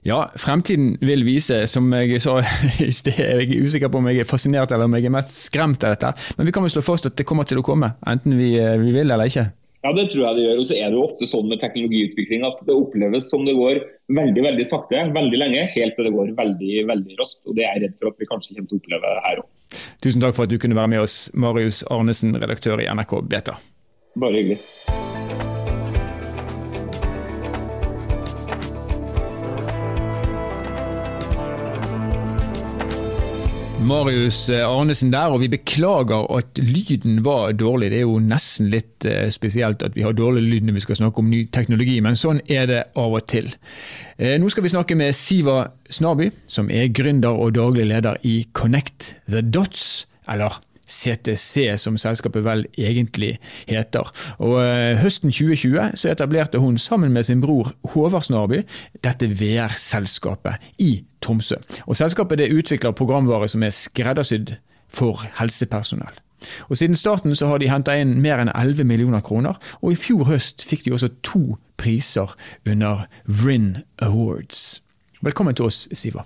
Ja, 0.00 0.30
fremtiden 0.40 0.94
vil 1.04 1.26
vise. 1.28 1.66
Som 1.68 1.92
jeg 1.92 2.20
sa 2.24 2.38
i 2.86 2.90
sted, 2.94 3.20
jeg 3.20 3.48
er 3.48 3.64
usikker 3.66 3.92
på 3.92 4.00
om 4.00 4.08
jeg 4.10 4.22
er 4.22 4.28
fascinert 4.28 4.72
eller 4.72 4.88
om 4.88 4.96
jeg 4.96 5.08
er 5.08 5.16
mest 5.16 5.34
skremt 5.46 5.84
av 5.84 5.96
dette. 5.96 6.14
Men 6.38 6.48
vi 6.48 6.54
kan 6.56 6.64
vel 6.64 6.72
slå 6.72 6.84
fast 6.84 7.08
at 7.10 7.18
det 7.20 7.28
kommer 7.28 7.48
til 7.48 7.60
å 7.60 7.66
komme, 7.66 7.94
enten 8.08 8.38
vi, 8.40 8.54
eh, 8.60 8.78
vi 8.80 8.94
vil 8.96 9.10
eller 9.10 9.28
ikke. 9.28 9.50
Ja, 9.80 9.92
det 9.96 10.10
tror 10.10 10.26
jeg 10.26 10.36
det 10.36 10.44
gjør. 10.44 10.58
Og 10.60 10.66
så 10.68 10.76
er 10.76 10.90
det 10.90 10.98
jo 10.98 11.06
ofte 11.06 11.28
sånn 11.32 11.48
med 11.48 11.62
teknologiutvikling 11.62 12.44
at 12.48 12.60
det 12.68 12.76
oppleves 12.76 13.28
som 13.32 13.46
det 13.48 13.56
går 13.56 13.80
veldig 14.12 14.44
veldig 14.44 14.66
sakte 14.72 15.04
veldig 15.14 15.40
lenge, 15.40 15.66
helt 15.76 15.96
til 15.96 16.08
det 16.08 16.14
går 16.16 16.34
veldig 16.40 16.84
veldig 16.90 17.20
raskt. 17.20 17.40
Og 17.48 17.56
Det 17.56 17.64
er 17.64 17.78
jeg 17.78 17.86
redd 17.86 17.96
for 17.98 18.12
at 18.12 18.20
vi 18.20 18.30
kanskje 18.32 18.56
kommer 18.56 18.68
til 18.68 18.76
å 18.76 18.82
oppleve 18.82 19.14
her 19.28 19.44
òg. 19.44 19.48
Tusen 20.04 20.24
takk 20.24 20.36
for 20.36 20.48
at 20.48 20.52
du 20.52 20.58
kunne 20.60 20.76
være 20.76 20.92
med 20.96 21.04
oss, 21.04 21.30
Marius 21.32 21.84
Arnesen, 21.92 22.34
redaktør 22.42 22.82
i 22.82 22.90
NRK 22.90 23.22
Beta. 23.30 23.56
Bare 24.18 24.36
hyggelig. 24.36 24.60
Marius 33.80 34.50
Arnesen 34.52 35.12
der, 35.12 35.32
og 35.32 35.40
vi 35.40 35.48
beklager 35.48 36.26
at 36.36 36.58
lyden 36.60 37.22
var 37.24 37.54
dårlig. 37.56 37.90
Det 37.90 38.00
er 38.00 38.04
jo 38.04 38.18
nesten 38.20 38.68
litt 38.72 39.06
eh, 39.08 39.30
spesielt 39.32 39.82
at 39.86 39.96
vi 39.96 40.04
har 40.04 40.12
dårlig 40.16 40.42
lyd 40.44 40.66
når 40.68 40.76
vi 40.76 40.82
skal 40.84 40.98
snakke 41.00 41.22
om 41.22 41.30
ny 41.32 41.46
teknologi, 41.54 41.96
men 42.04 42.18
sånn 42.18 42.42
er 42.44 42.68
det 42.68 42.82
av 43.00 43.16
og 43.16 43.24
til. 43.32 43.48
Eh, 44.18 44.36
nå 44.40 44.50
skal 44.52 44.66
vi 44.66 44.74
snakke 44.74 44.98
med 45.00 45.16
Siva 45.16 45.62
Snaby, 45.88 46.28
som 46.44 46.68
er 46.68 46.92
gründer 46.92 47.32
og 47.32 47.54
daglig 47.56 47.88
leder 47.88 48.20
i 48.28 48.42
Connect 48.52 49.14
the 49.32 49.40
Dots, 49.40 50.04
eller 50.28 50.60
CTC, 50.90 51.76
som 51.78 51.98
selskapet 52.00 52.44
vel 52.44 52.66
egentlig 52.78 53.36
heter. 53.70 54.10
Og 54.42 54.58
Høsten 55.00 55.30
2020 55.30 55.96
så 56.00 56.10
etablerte 56.10 56.58
hun 56.58 56.78
sammen 56.78 57.12
med 57.14 57.28
sin 57.28 57.40
bror 57.40 57.72
Håvard 57.92 58.26
Snarby 58.26 58.64
dette 59.04 59.30
VR-selskapet 59.30 60.72
i 60.78 61.04
Tromsø. 61.22 61.60
Og 61.86 61.96
Selskapet 61.96 62.38
det 62.42 62.52
utvikler 62.52 62.96
programvare 62.96 63.48
som 63.48 63.62
er 63.62 63.74
skreddersydd 63.74 64.56
for 64.90 65.22
helsepersonell. 65.38 66.18
Og 66.68 66.76
Siden 66.76 66.96
starten 66.96 67.34
så 67.34 67.46
har 67.46 67.58
de 67.58 67.68
henta 67.70 67.94
inn 68.00 68.16
mer 68.24 68.40
enn 68.40 68.52
11 68.54 68.84
millioner 68.88 69.20
kroner, 69.20 69.58
og 69.82 69.92
i 69.92 69.98
fjor 69.98 70.24
høst 70.30 70.64
fikk 70.64 70.86
de 70.86 70.94
også 70.96 71.12
to 71.26 71.58
priser 71.80 72.32
under 72.68 73.06
VRIN 73.26 73.76
Awards. 74.02 74.80
Velkommen 75.20 75.54
til 75.54 75.68
oss, 75.68 75.88
Siva. 75.92 76.24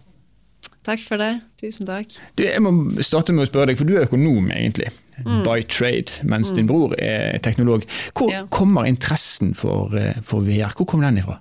Takk 0.84 1.00
for 1.00 1.20
det. 1.20 1.32
Tusen 1.60 1.88
takk. 1.88 2.12
Du, 2.36 2.44
jeg 2.44 2.60
må 2.60 2.75
starte 3.04 3.32
med 3.32 3.46
å 3.46 3.48
spørre 3.48 3.72
deg, 3.72 3.81
for 3.81 3.88
du 3.88 3.96
er 3.96 4.04
økonom 4.04 4.50
egentlig, 4.52 4.90
mm. 5.22 5.40
by 5.46 5.62
trade, 5.64 6.20
mens 6.28 6.52
mm. 6.52 6.58
din 6.58 6.69
bror 6.69 6.92
er 7.00 7.40
teknolog. 7.44 7.86
Hvor 8.12 8.32
ja. 8.32 8.44
kommer 8.52 8.88
interessen 8.88 9.54
for, 9.56 9.94
eh, 9.96 10.20
for 10.25 10.44
VR? 10.44 10.76
Hvor 10.76 10.88
kom 10.90 11.04
den 11.04 11.22
ifra? 11.22 11.38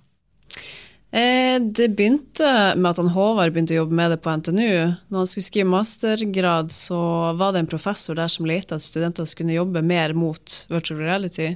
Eh, 1.14 1.60
det 1.60 1.92
begynte 1.94 2.48
med 2.80 2.90
at 2.90 3.02
han 3.04 3.12
Håvard 3.14 3.54
begynte 3.54 3.76
å 3.76 3.84
jobbe 3.84 4.00
med 4.00 4.16
det 4.16 4.22
på 4.24 4.32
NTNU. 4.34 4.72
Når 5.12 5.20
han 5.20 5.30
skulle 5.30 5.50
skrive 5.50 5.70
mastergrad, 5.70 6.72
så 6.74 7.02
var 7.38 7.54
det 7.54 7.66
en 7.66 7.70
professor 7.76 8.18
der 8.18 8.32
som 8.32 8.48
lette 8.50 8.80
at 8.80 8.86
studenter 8.86 9.28
skulle 9.30 9.60
jobbe 9.60 9.84
mer 9.86 10.16
mot 10.18 10.56
virtual 10.72 11.04
reality. 11.04 11.52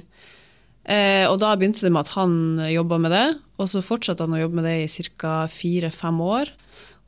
Eh, 0.88 1.24
og 1.24 1.40
da 1.40 1.56
begynte 1.56 1.82
det 1.84 1.90
med 1.92 2.04
at 2.04 2.14
han 2.20 2.62
jobba 2.68 3.00
med 3.00 3.16
det, 3.16 3.26
og 3.58 3.72
så 3.72 3.82
fortsatte 3.84 4.28
han 4.28 4.36
å 4.36 4.44
jobbe 4.44 4.60
med 4.60 4.68
det 4.68 4.78
i 4.84 5.08
ca. 5.18 5.40
fire-fem 5.50 6.20
år. 6.22 6.52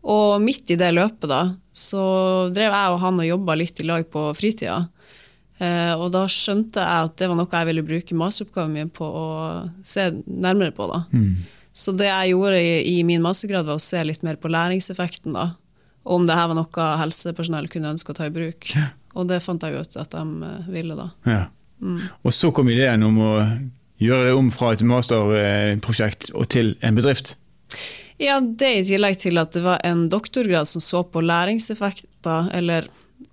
Og 0.00 0.40
midt 0.40 0.73
i 0.73 0.78
det 0.80 0.90
løpet 0.97 1.28
da, 1.28 1.42
så 1.76 2.02
drev 2.54 2.73
jeg 2.73 2.95
og 2.95 3.02
han 3.02 3.21
og 3.21 3.28
jobba 3.28 3.57
litt 3.59 3.83
i 3.83 3.87
lag 3.88 4.07
på 4.09 4.30
fritida. 4.37 4.83
Eh, 5.61 5.92
og 5.92 6.09
da 6.14 6.25
skjønte 6.30 6.80
jeg 6.80 7.09
at 7.09 7.16
det 7.21 7.28
var 7.28 7.37
noe 7.37 7.52
jeg 7.52 7.69
ville 7.69 7.85
bruke 7.85 8.16
masteroppgaven 8.16 8.76
min 8.78 8.92
på 8.92 9.04
å 9.04 9.26
se 9.85 10.09
nærmere 10.25 10.73
på. 10.76 10.88
da. 10.88 11.02
Mm. 11.12 11.35
Så 11.76 11.92
det 11.97 12.09
jeg 12.09 12.33
gjorde 12.33 12.62
i, 12.64 12.71
i, 12.95 13.02
min 13.07 13.23
mastergrad, 13.23 13.69
var 13.69 13.76
å 13.76 13.83
se 13.83 14.00
litt 14.04 14.25
mer 14.26 14.40
på 14.40 14.50
læringseffekten. 14.50 15.37
da, 15.37 15.50
Om 16.02 16.25
det 16.26 16.38
her 16.38 16.49
var 16.49 16.59
noe 16.59 16.88
helsepersonell 17.02 17.69
kunne 17.73 17.92
ønske 17.92 18.14
å 18.14 18.16
ta 18.16 18.30
i 18.30 18.35
bruk. 18.35 18.73
Ja. 18.73 18.88
Og 19.19 19.28
det 19.28 19.42
fant 19.45 19.62
jeg 19.66 19.76
ut 19.76 20.00
at 20.00 20.16
de 20.16 20.49
eh, 20.49 20.73
ville 20.73 20.97
da. 20.97 21.11
Ja. 21.28 21.45
Mm. 21.80 22.00
Og 22.25 22.35
så 22.37 22.50
kom 22.57 22.69
ideen 22.73 23.04
om 23.04 23.21
å 23.25 23.35
gjøre 24.00 24.30
det 24.30 24.37
om 24.37 24.49
fra 24.52 24.73
et 24.73 24.85
masterprosjekt 24.87 26.33
og 26.33 26.49
til 26.52 26.75
en 26.85 26.97
bedrift? 26.97 27.35
Ja, 28.21 28.37
det 28.41 28.71
i 28.77 28.85
tillegg 28.85 29.17
til 29.23 29.41
at 29.41 29.55
det 29.57 29.62
var 29.65 29.81
en 29.87 30.09
doktorgrad 30.12 30.69
som 30.69 30.83
så 30.85 31.00
på 31.09 31.23
læringseffekter, 31.25 32.50
eller 32.53 32.89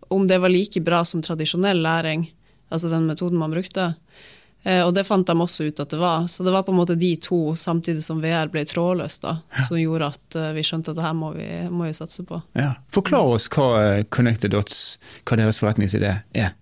om 0.07 0.27
det 0.27 0.37
var 0.39 0.53
like 0.53 0.79
bra 0.81 1.01
som 1.05 1.21
tradisjonell 1.21 1.81
læring, 1.83 2.23
altså 2.69 2.87
den 2.89 3.03
metoden 3.09 3.39
man 3.39 3.51
brukte. 3.51 3.89
Eh, 4.63 4.79
og 4.85 4.93
det 4.95 5.03
fant 5.07 5.27
de 5.27 5.35
også 5.35 5.67
ut 5.67 5.79
at 5.83 5.91
det 5.91 5.99
var. 5.99 6.25
Så 6.31 6.43
det 6.43 6.51
var 6.55 6.63
på 6.63 6.71
en 6.71 6.79
måte 6.79 6.95
de 6.95 7.13
to, 7.19 7.55
samtidig 7.55 8.03
som 8.03 8.23
VR 8.23 8.47
ble 8.51 8.63
trådløst, 8.67 9.27
da, 9.27 9.37
ja. 9.57 9.67
som 9.67 9.79
gjorde 9.79 10.11
at 10.11 10.39
eh, 10.39 10.49
vi 10.55 10.63
skjønte 10.67 10.95
at 10.95 10.99
det 10.99 11.05
her 11.09 11.15
må 11.19 11.31
vi, 11.35 11.47
må 11.67 11.87
vi 11.87 11.93
satse 11.95 12.23
på. 12.27 12.39
Ja. 12.55 12.73
Forklar 12.95 13.35
oss 13.35 13.51
hva 13.53 13.69
eh, 13.81 14.03
Connected 14.07 14.55
Dots, 14.55 15.01
hva 15.27 15.39
deres 15.39 15.59
forretningsidé 15.61 16.19
er. 16.31 16.55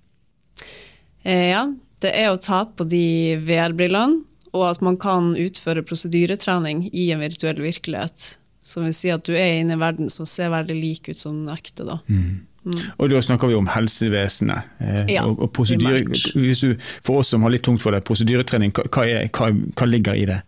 Ja, 1.26 1.64
det 2.06 2.12
er 2.14 2.30
å 2.30 2.38
ta 2.38 2.60
på 2.70 2.86
de 2.86 3.38
VR-brillene, 3.42 4.22
og 4.56 4.66
at 4.70 4.82
man 4.86 4.98
kan 5.02 5.34
utføre 5.40 5.84
prosedyretrening 5.86 6.88
i 6.94 7.10
en 7.12 7.24
virtuell 7.24 7.60
virkelighet. 7.64 8.36
Som 8.66 8.88
vil 8.88 8.96
si 8.98 9.12
at 9.14 9.28
du 9.28 9.36
er 9.36 9.60
inne 9.60 9.76
i 9.76 9.78
en 9.78 9.84
verden 9.84 10.10
som 10.10 10.26
ser 10.26 10.50
veldig 10.54 10.76
lik 10.80 11.12
ut 11.12 11.20
som 11.20 11.44
den 11.44 11.54
ekte. 11.54 11.86
da. 11.86 12.00
Mm. 12.08 12.48
Mm. 12.66 12.80
Og 12.98 13.12
da 13.12 13.22
snakker 13.22 13.52
vi 13.52 13.58
om 13.60 13.68
helsevesenet. 13.70 14.72
Eh, 14.82 15.04
ja, 15.14 15.28
og, 15.28 15.44
og 15.46 15.52
prosedyre, 15.54 16.02
hvis 16.34 16.64
du, 16.66 16.74
for 17.06 17.22
oss 17.22 17.30
som 17.36 17.46
har 17.46 17.54
litt 17.54 17.66
tungt 17.68 17.84
for 17.84 17.94
det, 17.94 18.02
prosedyretrening, 18.08 18.74
hva, 18.74 19.06
er, 19.06 19.30
hva, 19.30 19.52
hva 19.54 19.90
ligger 19.90 20.18
i 20.18 20.26
det? 20.32 20.40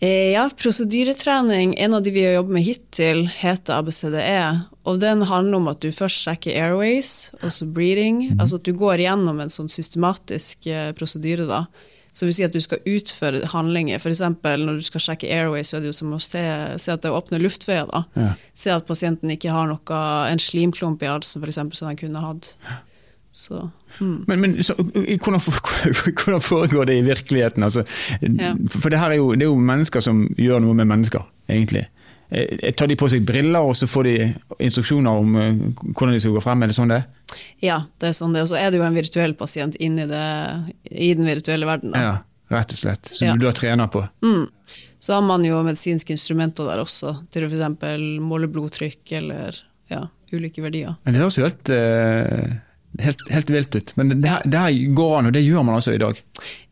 Eh, 0.00 0.30
ja, 0.32 0.46
prosedyretrening, 0.56 1.74
en 1.82 1.94
av 1.98 2.02
de 2.02 2.14
vi 2.14 2.22
har 2.24 2.38
jobbet 2.38 2.56
med 2.56 2.64
hittil, 2.64 3.26
heter 3.40 3.82
ABCDE. 3.82 4.44
Og 4.88 5.00
den 5.02 5.26
handler 5.28 5.58
om 5.58 5.68
at 5.68 5.82
du 5.82 5.90
først 5.92 6.22
sjekker 6.24 6.56
airways, 6.56 7.32
og 7.42 7.50
så 7.52 7.66
Mm. 7.66 8.38
Altså 8.40 8.56
at 8.56 8.64
du 8.64 8.72
går 8.72 9.02
gjennom 9.02 9.40
en 9.40 9.50
sånn 9.50 9.68
systematisk 9.68 10.66
eh, 10.66 10.92
prosedyre, 10.92 11.44
da. 11.50 11.66
Så 12.12 12.26
vil 12.26 12.34
si 12.34 12.46
at 12.46 12.54
du 12.54 12.60
skal 12.62 12.82
utføre 12.88 13.46
handlinger. 13.52 14.00
F.eks. 14.00 14.22
når 14.42 14.80
du 14.80 14.84
skal 14.86 15.04
sjekke 15.04 15.30
airways, 15.30 15.70
så 15.70 15.78
er 15.78 15.84
det 15.84 15.92
jo 15.92 15.98
som 16.00 16.14
å 16.16 16.20
se, 16.22 16.42
se 16.82 16.92
at 16.94 17.04
det 17.04 17.12
åpner 17.14 17.42
luftveier. 17.42 17.86
da. 17.90 18.04
Ja. 18.18 18.30
Se 18.54 18.74
at 18.74 18.88
pasienten 18.88 19.30
ikke 19.32 19.54
har 19.54 19.70
noe, 19.70 20.04
en 20.30 20.42
slimklump 20.42 21.02
i 21.02 21.10
halsen, 21.10 21.44
f.eks., 21.44 21.60
som 21.78 21.90
han 21.90 22.00
kunne 22.00 22.24
hatt. 22.24 22.54
Så, 23.32 23.68
hmm. 24.00 24.24
Men, 24.26 24.40
men 24.42 24.62
så, 24.62 24.74
hvordan, 24.74 25.40
hvordan, 26.24 26.42
foregår 26.42 26.84
det 26.90 26.98
i 26.98 27.06
virkeligheten? 27.06 27.62
Altså, 27.62 27.84
Ja. 28.20 28.54
For 28.68 28.90
det 28.90 28.98
her 28.98 29.10
er 29.14 29.22
jo, 29.22 29.32
det 29.34 29.46
er 29.46 29.52
jo 29.52 29.58
mennesker 29.58 30.02
som 30.02 30.26
gjør 30.38 30.58
noe 30.64 30.74
med 30.74 30.90
mennesker, 30.90 31.22
egentlig. 31.48 31.86
Eh, 32.30 32.70
Tar 32.78 32.86
de 32.90 32.96
på 32.96 33.08
seg 33.10 33.24
briller, 33.26 33.60
og 33.66 33.74
så 33.78 33.88
får 33.90 34.06
de 34.06 34.14
instruksjoner 34.62 35.10
om 35.22 35.36
eh, 35.40 35.54
hvordan 35.90 36.14
de 36.14 36.20
skal 36.22 36.36
gå 36.36 36.42
frem? 36.44 36.62
Er 36.62 36.70
det 36.70 36.76
sånn 36.78 36.92
det? 36.94 37.00
Ja, 37.64 37.80
det 38.00 38.10
er 38.10 38.16
sånn 38.16 38.34
det. 38.36 38.44
Og 38.46 38.52
så 38.52 38.58
er 38.60 38.70
det 38.70 38.78
jo 38.80 38.86
en 38.86 38.94
virtuell 38.98 39.34
pasient 39.38 39.74
inni 39.82 40.06
det, 40.10 40.24
i 40.90 41.12
den 41.18 41.26
virtuelle 41.26 41.66
verden. 41.68 41.94
Da. 41.96 42.04
Ja, 42.06 42.14
rett 42.56 42.72
og 42.76 42.80
slett. 42.82 43.10
Som 43.14 43.28
Ja. 43.32 43.34
du 43.36 43.46
da 43.48 43.52
trener 43.56 43.90
på? 43.90 44.04
Mm. 44.22 44.46
Så 45.00 45.14
har 45.16 45.22
man 45.24 45.42
jo 45.44 45.62
medisinske 45.64 46.12
instrumenter 46.12 46.66
der 46.68 46.82
også, 46.82 47.14
til 47.32 47.46
å 47.46 47.50
f.eks. 47.50 48.00
måle 48.20 48.46
blodtrykk 48.52 49.12
eller 49.16 49.56
ja, 49.90 50.04
ulike 50.32 50.62
verdier. 50.62 50.96
Men 51.04 51.14
det 51.16 51.22
høres 51.22 51.38
jo 51.38 51.46
helt, 51.46 51.70
eh, 51.72 52.58
helt, 53.00 53.24
helt 53.32 53.50
vilt 53.50 53.74
ut. 53.78 53.92
Men 53.96 54.20
det 54.20 54.28
her, 54.28 54.42
det 54.44 54.58
her 54.60 54.94
går 54.94 55.16
an, 55.18 55.26
og 55.30 55.32
det 55.38 55.42
gjør 55.46 55.64
man 55.64 55.78
altså 55.80 55.94
i 55.96 56.02
dag. 56.02 56.20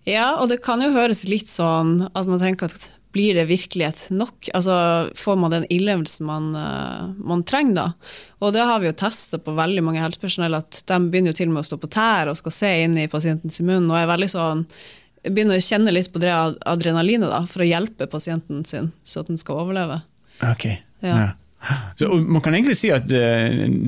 Ja, 0.06 0.36
og 0.42 0.48
det 0.52 0.60
kan 0.62 0.80
jo 0.84 0.92
høres 0.94 1.24
litt 1.28 1.48
sånn 1.50 2.02
at 2.14 2.26
man 2.28 2.38
tenker 2.42 2.68
at 2.70 2.90
blir 3.12 3.38
det 3.38 3.46
virkelighet 3.48 4.08
nok? 4.14 4.50
Altså 4.54 4.74
Får 5.16 5.36
man 5.40 5.54
den 5.54 5.66
innlevelsen 5.72 6.26
man, 6.28 6.50
eh, 6.58 7.08
man 7.18 7.44
trenger 7.48 7.74
da? 7.78 7.86
Og 8.44 8.54
det 8.54 8.66
har 8.68 8.80
vi 8.82 8.90
jo 8.90 8.96
testa 8.98 9.40
på 9.42 9.56
veldig 9.56 9.84
mange 9.86 10.02
helsepersonell, 10.04 10.58
at 10.58 10.82
de 10.88 11.00
begynner 11.08 11.32
jo 11.32 11.40
til 11.40 11.50
og 11.50 11.56
med 11.56 11.64
å 11.64 11.68
stå 11.70 11.80
på 11.82 11.92
tær 11.96 12.30
og 12.30 12.38
skal 12.38 12.54
se 12.54 12.72
inn 12.84 12.96
i 13.00 13.10
pasientens 13.10 13.60
munn, 13.64 13.90
og 13.90 13.98
er 13.98 14.10
veldig 14.12 14.32
sånn 14.34 14.64
begynner 15.26 15.58
å 15.58 15.64
kjenne 15.64 15.92
litt 15.92 16.12
på 16.12 16.20
det 16.22 16.30
adrenalinet 16.32 17.30
da, 17.30 17.42
for 17.50 17.64
å 17.64 17.68
hjelpe 17.68 18.08
pasienten 18.10 18.64
sin, 18.68 18.92
så 19.02 19.24
at 19.24 19.30
den 19.30 19.40
skal 19.40 19.62
overleve. 19.64 20.00
Ok. 20.46 20.68
Ja. 21.02 21.32
Så, 21.98 22.12
man 22.14 22.42
kan 22.44 22.54
egentlig 22.54 22.78
si 22.78 22.90
at 22.94 23.08
det, 23.10 23.24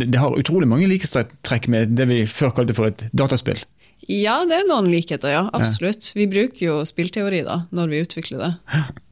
det 0.03 0.19
har 0.19 0.35
utrolig 0.39 0.69
mange 0.69 0.89
likhetstrekk 0.91 1.69
med 1.71 1.95
det 1.99 2.09
vi 2.11 2.25
før 2.29 2.55
kalte 2.57 2.75
for 2.77 2.91
et 2.91 3.07
dataspill. 3.17 3.62
Ja, 4.11 4.40
det 4.49 4.57
er 4.57 4.67
noen 4.67 4.88
likheter, 4.90 5.31
ja. 5.31 5.45
Absolutt. 5.55 6.09
Vi 6.17 6.26
bruker 6.31 6.64
jo 6.64 6.76
spillteori 6.88 7.45
da, 7.47 7.61
når 7.71 7.93
vi 7.93 8.00
utvikler 8.02 8.43
det. 8.43 8.50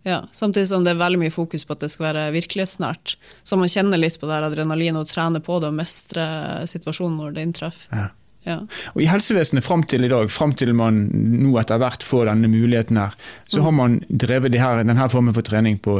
Ja, 0.08 0.22
samtidig 0.34 0.70
som 0.70 0.82
det 0.86 0.94
er 0.94 1.02
veldig 1.02 1.20
mye 1.20 1.34
fokus 1.34 1.66
på 1.68 1.76
at 1.76 1.84
det 1.84 1.92
skal 1.92 2.08
være 2.08 2.24
virkelighetsnært. 2.34 3.14
Så 3.46 3.58
man 3.60 3.70
kjenner 3.70 4.00
litt 4.00 4.18
på 4.18 4.26
det 4.26 4.40
adrenalinet 4.48 5.04
og 5.04 5.10
trener 5.10 5.44
på 5.44 5.60
det 5.62 5.70
og 5.70 5.76
mestrer 5.78 6.64
situasjonen 6.70 7.20
når 7.20 7.36
det 7.36 7.46
inntreffer. 7.46 7.92
Ja. 7.94 8.08
Ja. 8.46 8.58
Og 8.94 9.02
I 9.02 9.08
helsevesenet 9.10 9.66
fram 9.66 9.82
til 9.90 10.06
i 10.06 10.10
dag, 10.10 10.30
fram 10.32 10.54
til 10.56 10.72
man 10.76 11.02
nå 11.12 11.52
etter 11.60 11.80
hvert 11.82 12.04
får 12.06 12.30
denne 12.30 12.48
muligheten 12.50 12.98
her, 13.00 13.16
så 13.50 13.62
har 13.66 13.74
man 13.76 13.98
drevet 14.08 14.54
de 14.54 14.62
her, 14.62 14.84
denne 14.86 15.08
formen 15.12 15.36
for 15.36 15.44
trening 15.44 15.76
på 15.84 15.98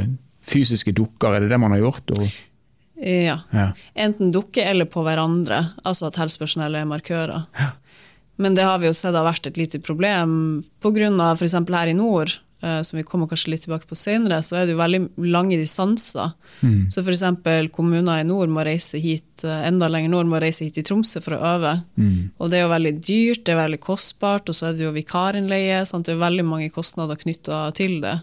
fysiske 0.49 0.95
dukker, 0.97 1.35
er 1.35 1.45
det 1.45 1.51
det 1.53 1.59
man 1.61 1.75
har 1.75 1.83
gjort? 1.83 2.15
Og, 2.17 2.31
ja. 3.03 3.37
ja. 3.53 3.67
Enten 3.99 4.33
dukke 4.35 4.65
eller 4.65 4.89
på 4.89 5.05
hverandre, 5.05 5.61
altså 5.85 6.09
at 6.09 6.19
helsepersonell 6.23 6.79
er 6.79 6.89
markører. 6.89 7.45
Men 8.39 8.55
det 8.55 8.67
har 8.67 8.79
vi 8.79 8.87
jo 8.87 8.95
sett 8.95 9.17
har 9.19 9.27
vært 9.27 9.49
et 9.51 9.59
lite 9.59 9.81
problem 9.83 10.63
pga. 10.83 11.33
f.eks. 11.35 11.57
her 11.75 11.91
i 11.91 11.95
nord, 11.97 12.31
eh, 12.63 12.83
som 12.87 12.97
vi 12.97 13.03
kommer 13.03 13.27
kanskje 13.27 13.51
litt 13.51 13.65
tilbake 13.67 13.89
på 13.91 13.99
senere, 13.99 14.39
så 14.47 14.57
er 14.57 14.67
det 14.67 14.77
jo 14.77 14.79
veldig 14.79 15.01
lange 15.27 15.59
distanser. 15.59 16.31
Så 16.91 17.03
f.eks. 17.03 17.25
kommuner 17.75 18.21
i 18.21 18.27
nord 18.29 18.53
må 18.55 18.63
reise 18.67 19.01
hit, 19.03 19.43
eh, 19.43 19.65
enda 19.67 19.89
lenger 19.91 20.13
nord 20.15 20.31
må 20.31 20.39
reise 20.43 20.69
hit 20.69 20.79
i 20.79 20.85
Tromsø 20.87 21.23
for 21.25 21.35
å 21.35 21.43
øve. 21.57 21.73
Og 22.39 22.51
det 22.51 22.61
er 22.61 22.63
jo 22.63 22.75
veldig 22.75 22.95
dyrt, 23.01 23.43
det 23.45 23.57
er 23.57 23.65
veldig 23.65 23.81
kostbart, 23.81 24.49
og 24.49 24.55
så 24.55 24.69
er 24.69 24.79
det 24.79 24.87
jo 24.87 24.95
vikarinnleie. 24.95 25.83
Sant? 25.87 26.07
Det 26.07 26.15
er 26.15 26.23
veldig 26.23 26.47
mange 26.47 26.71
kostnader 26.71 27.19
knytta 27.19 27.73
til 27.75 27.99
det. 28.05 28.21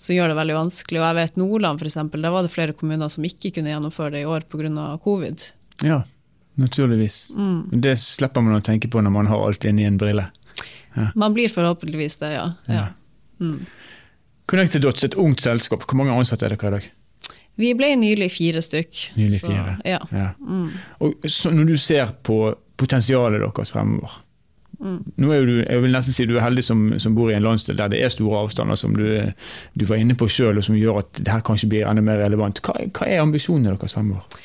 Som 0.00 0.16
gjør 0.16 0.32
det 0.32 0.38
veldig 0.40 0.56
vanskelig. 0.56 1.02
Og 1.02 1.04
jeg 1.04 1.18
vet 1.18 1.36
Nordland 1.36 1.82
f.eks., 1.82 1.98
der 2.16 2.32
var 2.32 2.42
det 2.46 2.54
flere 2.54 2.72
kommuner 2.72 3.12
som 3.12 3.28
ikke 3.28 3.52
kunne 3.58 3.74
gjennomføre 3.74 4.16
det 4.16 4.24
i 4.24 4.30
år 4.30 4.48
pga. 4.48 4.96
covid. 5.04 5.44
ja, 5.84 6.00
naturligvis. 6.60 7.18
Det 7.72 7.96
slipper 8.00 8.44
man 8.44 8.60
å 8.60 8.64
tenke 8.64 8.90
på 8.92 9.02
når 9.02 9.14
man 9.14 9.30
har 9.30 9.42
alt 9.46 9.66
inni 9.68 9.88
en 9.88 9.98
brille. 10.00 10.28
Man 11.14 11.34
blir 11.34 11.48
forhåpentligvis 11.48 12.18
det, 12.22 12.32
ja. 12.34 12.46
ja. 12.66 12.86
Connected 14.50 14.82
Dots, 14.82 15.04
et 15.06 15.14
ungt 15.14 15.40
selskap. 15.40 15.84
Hvor 15.86 16.00
mange 16.00 16.14
ansatte 16.16 16.48
er 16.48 16.56
dere 16.56 16.72
i 16.72 16.76
dag? 16.78 16.88
Vi 17.60 17.74
ble 17.76 17.92
nylig 18.00 18.30
fire 18.32 18.62
stykk. 18.64 19.04
Nylig 19.18 19.38
så, 19.38 19.50
fire. 19.50 19.76
Ja. 19.86 20.00
Ja. 20.14 20.32
Og 21.04 21.30
så 21.30 21.52
når 21.54 21.70
du 21.70 21.76
ser 21.78 22.12
på 22.26 22.42
potensialet 22.80 23.42
deres 23.42 23.72
fremover 23.74 24.20
Nå 24.80 25.28
er 25.34 25.42
du, 25.44 25.58
jeg 25.60 25.80
vil 25.82 25.92
nesten 25.92 26.14
si 26.16 26.24
du 26.24 26.38
er 26.38 26.44
heldig 26.46 26.62
som, 26.64 26.78
som 27.04 27.12
bor 27.12 27.28
i 27.28 27.34
en 27.36 27.44
landsdel 27.44 27.76
der 27.76 27.90
det 27.92 27.98
er 28.00 28.12
store 28.12 28.46
avstander, 28.46 28.78
som 28.80 28.94
du, 28.96 29.04
du 29.76 29.84
var 29.84 30.00
inne 30.00 30.16
på 30.16 30.24
sjøl, 30.32 30.56
og 30.56 30.64
som 30.64 30.78
gjør 30.78 31.02
at 31.02 31.20
det 31.20 31.28
her 31.28 31.42
kanskje 31.44 31.68
blir 31.68 31.84
enda 31.84 32.00
mer 32.04 32.22
relevant. 32.22 32.62
Hva, 32.64 32.78
hva 32.96 33.08
er 33.10 33.20
ambisjonene 33.20 33.74
deres 33.74 33.92
fremover? 33.92 34.40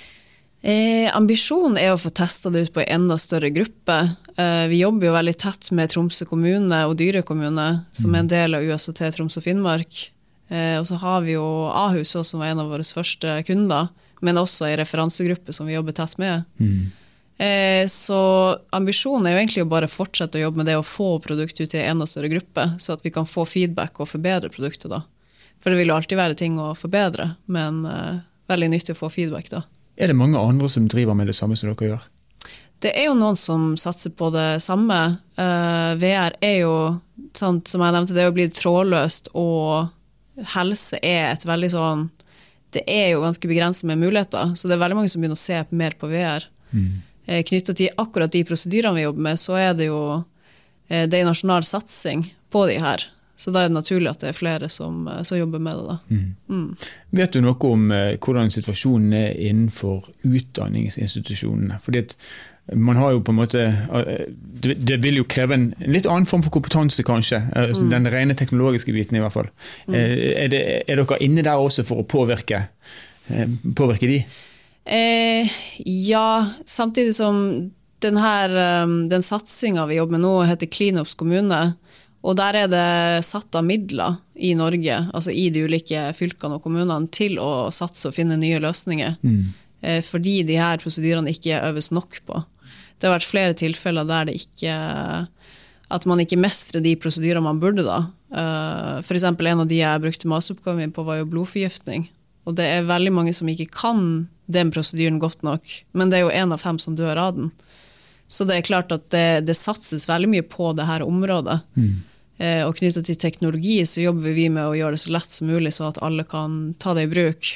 Eh, 0.65 1.05
ambisjonen 1.13 1.77
er 1.77 1.91
å 1.93 1.99
få 2.01 2.09
testa 2.09 2.49
det 2.49 2.63
ut 2.65 2.73
på 2.73 2.81
en 2.81 3.03
enda 3.03 3.19
større 3.21 3.51
gruppe. 3.53 3.99
Eh, 4.33 4.65
vi 4.71 4.79
jobber 4.81 5.11
jo 5.11 5.13
veldig 5.13 5.35
tett 5.37 5.69
med 5.77 5.91
Tromsø 5.91 6.25
kommune 6.25 6.79
og 6.89 6.95
Dyre 6.97 7.21
kommune, 7.27 7.67
som 7.93 8.15
er 8.15 8.23
en 8.23 8.31
del 8.31 8.57
av 8.57 8.65
USOT 8.65 9.03
Troms 9.13 9.37
og 9.37 9.45
Finnmark. 9.45 9.99
Eh, 10.49 10.79
og 10.79 10.87
så 10.89 10.97
har 11.01 11.21
vi 11.21 11.35
jo 11.35 11.45
Ahus 11.69 12.15
også, 12.15 12.31
som 12.31 12.41
var 12.41 12.49
en 12.49 12.63
av 12.63 12.73
våre 12.73 12.85
første 12.85 13.37
kunder, 13.45 13.91
men 14.25 14.41
også 14.41 14.65
ei 14.65 14.79
referansegruppe 14.81 15.53
som 15.53 15.69
vi 15.69 15.77
jobber 15.77 15.93
tett 15.93 16.17
med. 16.17 16.49
Eh, 17.37 17.85
så 17.91 18.19
ambisjonen 18.73 19.27
er 19.27 19.35
jo 19.35 19.43
egentlig 19.43 19.65
å 19.67 19.69
bare 19.69 19.91
fortsette 19.91 20.39
å 20.39 20.47
jobbe 20.47 20.63
med 20.63 20.71
det 20.71 20.79
å 20.79 20.87
få 20.87 21.19
produktet 21.21 21.61
ut 21.61 21.77
i 21.77 21.83
en 21.83 21.93
enda 21.93 22.09
større 22.09 22.31
gruppe, 22.31 22.71
så 22.81 22.97
at 22.97 23.05
vi 23.05 23.13
kan 23.13 23.29
få 23.29 23.45
feedback 23.45 23.99
og 23.99 24.09
forbedre 24.09 24.49
produktet. 24.49 24.89
da. 24.89 25.03
For 25.61 25.69
det 25.69 25.77
vil 25.77 25.93
jo 25.93 25.99
alltid 25.99 26.17
være 26.17 26.41
ting 26.41 26.57
å 26.57 26.73
forbedre, 26.73 27.35
men 27.45 27.85
eh, 27.85 28.23
veldig 28.49 28.73
nyttig 28.73 28.97
å 28.97 29.03
få 29.03 29.13
feedback 29.13 29.53
da. 29.53 29.61
Er 29.95 30.11
det 30.11 30.17
mange 30.17 30.39
andre 30.39 30.69
som 30.69 30.87
driver 30.91 31.15
med 31.15 31.29
det 31.31 31.37
samme 31.37 31.55
som 31.55 31.71
dere 31.71 31.89
gjør? 31.93 32.03
Det 32.83 32.91
er 32.91 33.07
jo 33.07 33.15
noen 33.17 33.37
som 33.39 33.73
satser 33.79 34.11
på 34.17 34.29
det 34.33 34.59
samme. 34.63 34.97
Uh, 35.39 35.95
VR 35.99 36.35
er 36.43 36.57
jo, 36.65 36.75
sant, 37.37 37.69
som 37.71 37.83
jeg 37.83 37.95
nevnte, 37.95 38.13
det 38.15 38.25
er 38.25 38.29
jo 38.29 38.35
blitt 38.35 38.57
trådløst, 38.59 39.31
og 39.39 40.43
helse 40.53 40.99
er 40.99 41.31
et 41.31 41.45
veldig 41.47 41.69
sånn 41.71 42.01
Det 42.75 42.81
er 42.91 43.13
jo 43.13 43.21
ganske 43.23 43.47
begrenset 43.47 43.87
med 43.87 44.01
muligheter, 44.01 44.51
så 44.59 44.67
det 44.67 44.75
er 44.75 44.81
veldig 44.81 44.97
mange 44.99 45.11
som 45.11 45.21
begynner 45.23 45.39
å 45.39 45.45
se 45.45 45.61
mer 45.71 45.95
på 45.95 46.09
VR. 46.11 46.43
Eh, 46.75 47.39
Knytta 47.47 47.71
til 47.71 47.93
akkurat 47.95 48.33
de 48.33 48.41
prosedyrene 48.43 48.97
vi 48.97 49.05
jobber 49.05 49.23
med, 49.29 49.39
så 49.39 49.55
er 49.55 49.77
det 49.79 49.87
jo 49.87 49.99
uh, 50.19 51.05
det 51.07 51.21
er 51.21 51.29
nasjonal 51.29 51.63
satsing 51.63 52.27
på 52.51 52.65
de 52.67 52.75
her. 52.83 53.07
Så 53.35 53.51
da 53.51 53.65
er 53.65 53.67
det 53.69 53.75
naturlig 53.75 54.09
at 54.13 54.21
det 54.23 54.29
er 54.29 54.37
flere 54.37 54.69
som, 54.71 55.07
eh, 55.11 55.21
som 55.27 55.37
jobber 55.37 55.59
med 55.59 55.75
det. 55.75 55.85
da. 55.91 56.57
Vet 57.11 57.33
du 57.35 57.41
noe 57.43 57.69
om 57.71 57.91
eh, 57.91 58.15
hvordan 58.17 58.51
situasjonen 58.53 59.13
er 59.13 59.33
innenfor 59.49 60.07
utdanningsinstitusjonene? 60.23 61.79
Fordi 61.83 62.05
man 62.73 62.95
har 62.97 63.11
jo 63.13 63.19
på 63.21 63.29
en 63.29 63.37
måte 63.37 63.61
eh, 63.67 64.23
Det 64.87 64.97
vil 65.03 65.19
jo 65.19 65.25
kreve 65.29 65.53
en 65.53 65.67
litt 65.85 66.07
annen 66.09 66.25
form 66.25 66.41
for 66.47 66.49
kompetanse, 66.55 67.03
kanskje. 67.05 67.37
eh, 67.55 67.73
Mm. 67.75 67.89
Den 67.91 68.07
rene 68.11 68.33
teknologiske 68.35 68.93
biten, 68.95 69.17
i 69.17 69.19
hvert 69.21 69.33
fall. 69.35 69.49
Eh, 69.91 70.43
Er, 70.45 70.47
det, 70.47 70.63
er 70.87 70.95
dere 70.95 71.19
inne 71.21 71.43
der 71.43 71.59
også 71.59 71.83
for 71.85 72.01
å 72.01 72.07
påvirke, 72.07 72.67
påvirke 73.75 74.07
de? 74.07 74.23
Eh, 74.85 75.49
ja, 75.85 76.47
samtidig 76.65 77.15
som 77.15 77.71
den, 78.01 78.17
her, 78.17 78.83
um, 78.83 79.09
den 79.09 79.21
satsinga 79.23 79.87
vi 79.89 79.95
jobber 79.97 80.11
med 80.17 80.21
nå, 80.21 80.33
heter 80.45 80.67
Cleanups 80.69 81.15
kommune. 81.15 81.75
Og 82.25 82.37
der 82.39 82.57
er 82.63 82.71
det 82.71 83.25
satt 83.27 83.53
av 83.55 83.65
midler 83.67 84.17
i 84.33 84.55
Norge, 84.57 84.97
altså 85.13 85.29
i 85.29 85.45
de 85.53 85.61
ulike 85.67 86.07
fylkene 86.17 86.57
og 86.57 86.65
kommunene, 86.65 87.05
til 87.13 87.37
å 87.41 87.69
satse 87.73 88.09
og 88.09 88.15
finne 88.17 88.39
nye 88.41 88.61
løsninger. 88.63 89.21
Mm. 89.21 89.53
fordi 90.01 90.39
de 90.47 90.55
her 90.57 90.79
prosedyrene 90.81 91.29
ikke 91.29 91.59
øves 91.67 91.91
nok 91.93 92.17
på. 92.25 92.39
Det 92.97 93.05
har 93.05 93.19
vært 93.19 93.27
flere 93.29 93.57
tilfeller 93.59 94.07
der 94.09 94.25
det 94.25 94.39
ikke 94.39 94.73
at 95.93 96.05
man 96.09 96.21
ikke 96.23 96.39
mestrer 96.41 96.81
de 96.81 96.95
prosedyrene 96.97 97.45
man 97.45 97.59
burde. 97.61 97.85
da. 97.85 98.05
Eh, 98.33 99.01
eksempel 99.05 99.47
En 99.47 99.61
av 99.61 99.67
de 99.67 99.75
jeg 99.75 100.01
brukte 100.01 100.27
masteroppgaven 100.27 100.77
min 100.77 100.91
på, 100.91 101.03
var 101.03 101.17
jo 101.17 101.29
blodforgiftning. 101.29 102.09
Og 102.45 102.55
det 102.55 102.65
er 102.65 102.89
veldig 102.89 103.13
mange 103.13 103.33
som 103.33 103.47
ikke 103.47 103.69
kan 103.69 104.27
den 104.47 104.71
prosedyren 104.71 105.19
godt 105.19 105.41
nok, 105.43 105.61
men 105.93 106.09
det 106.09 106.19
er 106.19 106.25
jo 106.25 106.33
én 106.33 106.53
av 106.53 106.61
fem 106.61 106.77
som 106.77 106.95
dør 106.95 107.17
av 107.17 107.35
den. 107.35 107.51
Så 108.27 108.45
det 108.45 108.57
er 108.57 108.65
klart 108.65 108.91
at 108.91 109.09
det, 109.09 109.45
det 109.45 109.55
satses 109.57 110.05
veldig 110.09 110.29
mye 110.29 110.45
på 110.45 110.73
det 110.77 110.85
her 110.85 111.01
området. 111.05 111.61
Eh, 111.77 111.95
og 112.35 112.73
knytta 112.75 112.99
til 113.07 113.15
teknologi 113.15 113.77
så 113.87 114.01
jobber 114.03 114.33
vi 114.35 114.49
med 114.51 114.67
å 114.67 114.73
gjøre 114.75 114.97
det 114.97 115.03
så 115.05 115.13
lett 115.15 115.31
som 115.31 115.47
mulig, 115.47 115.71
så 115.71 115.85
at 115.87 116.01
alle 116.03 116.25
kan 116.27 116.73
ta 116.83 116.91
det 116.97 117.05
i 117.05 117.11
bruk. 117.13 117.51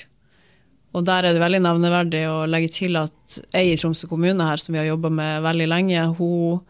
Og 0.96 1.04
der 1.06 1.28
er 1.28 1.36
det 1.36 1.42
veldig 1.44 1.62
nevneverdig 1.66 2.22
å 2.32 2.38
legge 2.50 2.72
til 2.74 2.96
at 2.98 3.40
ei 3.52 3.74
i 3.74 3.78
Tromsø 3.78 4.08
kommune 4.10 4.48
her, 4.48 4.62
som 4.62 4.74
vi 4.74 4.80
har 4.82 4.88
jobba 4.88 5.12
med 5.14 5.44
veldig 5.46 5.68
lenge, 5.70 6.06
hun 6.18 6.62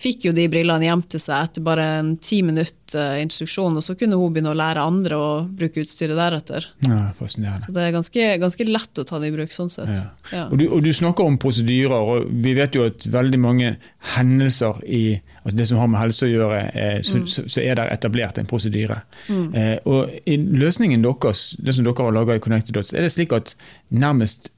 fikk 0.00 0.26
jo 0.28 0.32
de 0.34 0.44
brillene 0.50 0.88
hjem 0.88 1.02
til 1.14 1.22
seg 1.22 1.48
etter 1.48 1.64
bare 1.64 1.84
en 2.00 2.14
ti 2.22 2.40
minutter 2.44 3.18
instruksjon, 3.22 3.76
og 3.78 3.84
så 3.84 3.94
kunne 3.98 4.18
hun 4.18 4.32
begynne 4.34 4.52
å 4.52 4.58
lære 4.58 4.82
andre 4.82 5.18
å 5.18 5.28
bruke 5.48 5.82
utstyret 5.84 6.18
deretter. 6.18 6.66
Ja, 6.84 6.98
fascinerende. 7.18 7.60
Så 7.62 7.74
det 7.74 7.84
er 7.84 7.94
ganske, 7.94 8.26
ganske 8.42 8.66
lett 8.68 9.00
å 9.00 9.06
ta 9.08 9.20
det 9.22 9.30
i 9.30 9.34
bruk 9.34 9.54
sånn 9.54 9.70
sett. 9.72 9.94
Ja. 9.94 10.08
Ja. 10.34 10.44
Og, 10.48 10.56
du, 10.60 10.66
og 10.68 10.82
du 10.84 10.90
snakker 10.94 11.26
om 11.26 11.38
prosedyrer, 11.40 11.94
og 11.94 12.26
vi 12.44 12.56
vet 12.58 12.78
jo 12.78 12.88
at 12.90 13.06
veldig 13.10 13.40
mange 13.40 13.74
hendelser 14.14 14.82
i 14.84 15.04
altså 15.44 15.56
det 15.60 15.68
som 15.70 15.80
har 15.82 15.90
med 15.92 16.00
helse 16.00 16.26
å 16.26 16.32
gjøre, 16.32 16.60
eh, 16.72 16.98
så, 17.06 17.22
så, 17.30 17.46
så 17.50 17.62
er 17.62 17.78
det 17.78 17.86
etablert 17.94 18.40
en 18.40 18.48
prosedyre. 18.50 18.98
Eh, 19.30 19.76
og 19.90 20.12
i 20.30 20.38
løsningen 20.38 21.04
deres, 21.04 21.46
det 21.60 21.76
som 21.76 21.86
dere 21.86 22.08
har 22.08 22.16
laga 22.16 22.38
i 22.38 22.42
Connected 22.44 22.76
Dots, 22.76 22.94
er 22.94 23.04
det 23.04 23.12
slik 23.14 23.34
at 23.36 23.54
nærmest, 23.94 24.50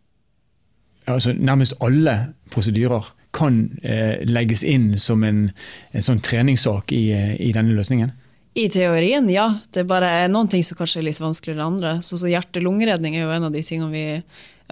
altså 1.11 1.35
nærmest 1.37 1.77
alle 1.85 2.19
prosedyrer 2.55 3.13
kan 3.37 3.61
eh, 3.83 4.23
legges 4.27 4.65
inn 4.65 4.95
som 4.99 5.23
en, 5.29 5.51
en 5.93 6.03
sånn 6.09 6.23
treningssak 6.25 6.93
i, 6.97 7.05
eh, 7.15 7.35
i 7.49 7.53
denne 7.57 7.77
løsningen? 7.77 8.15
I 8.57 8.71
teorien, 8.73 9.29
ja. 9.29 9.51
Det 9.73 9.83
er 9.83 9.89
bare 9.91 10.11
noen 10.33 10.49
ting 10.49 10.63
som 10.65 10.79
kanskje 10.79 11.03
er 11.03 11.11
litt 11.11 11.21
vanskeligere 11.21 11.61
enn 11.61 11.75
andre. 11.75 11.91
Så, 12.01 12.17
så 12.17 12.31
hjerte-lungeredning 12.33 13.19
er 13.19 13.27
jo 13.27 13.35
en 13.35 13.45
av 13.51 13.53
de 13.53 13.61
tingene 13.67 13.93
vi 13.93 14.05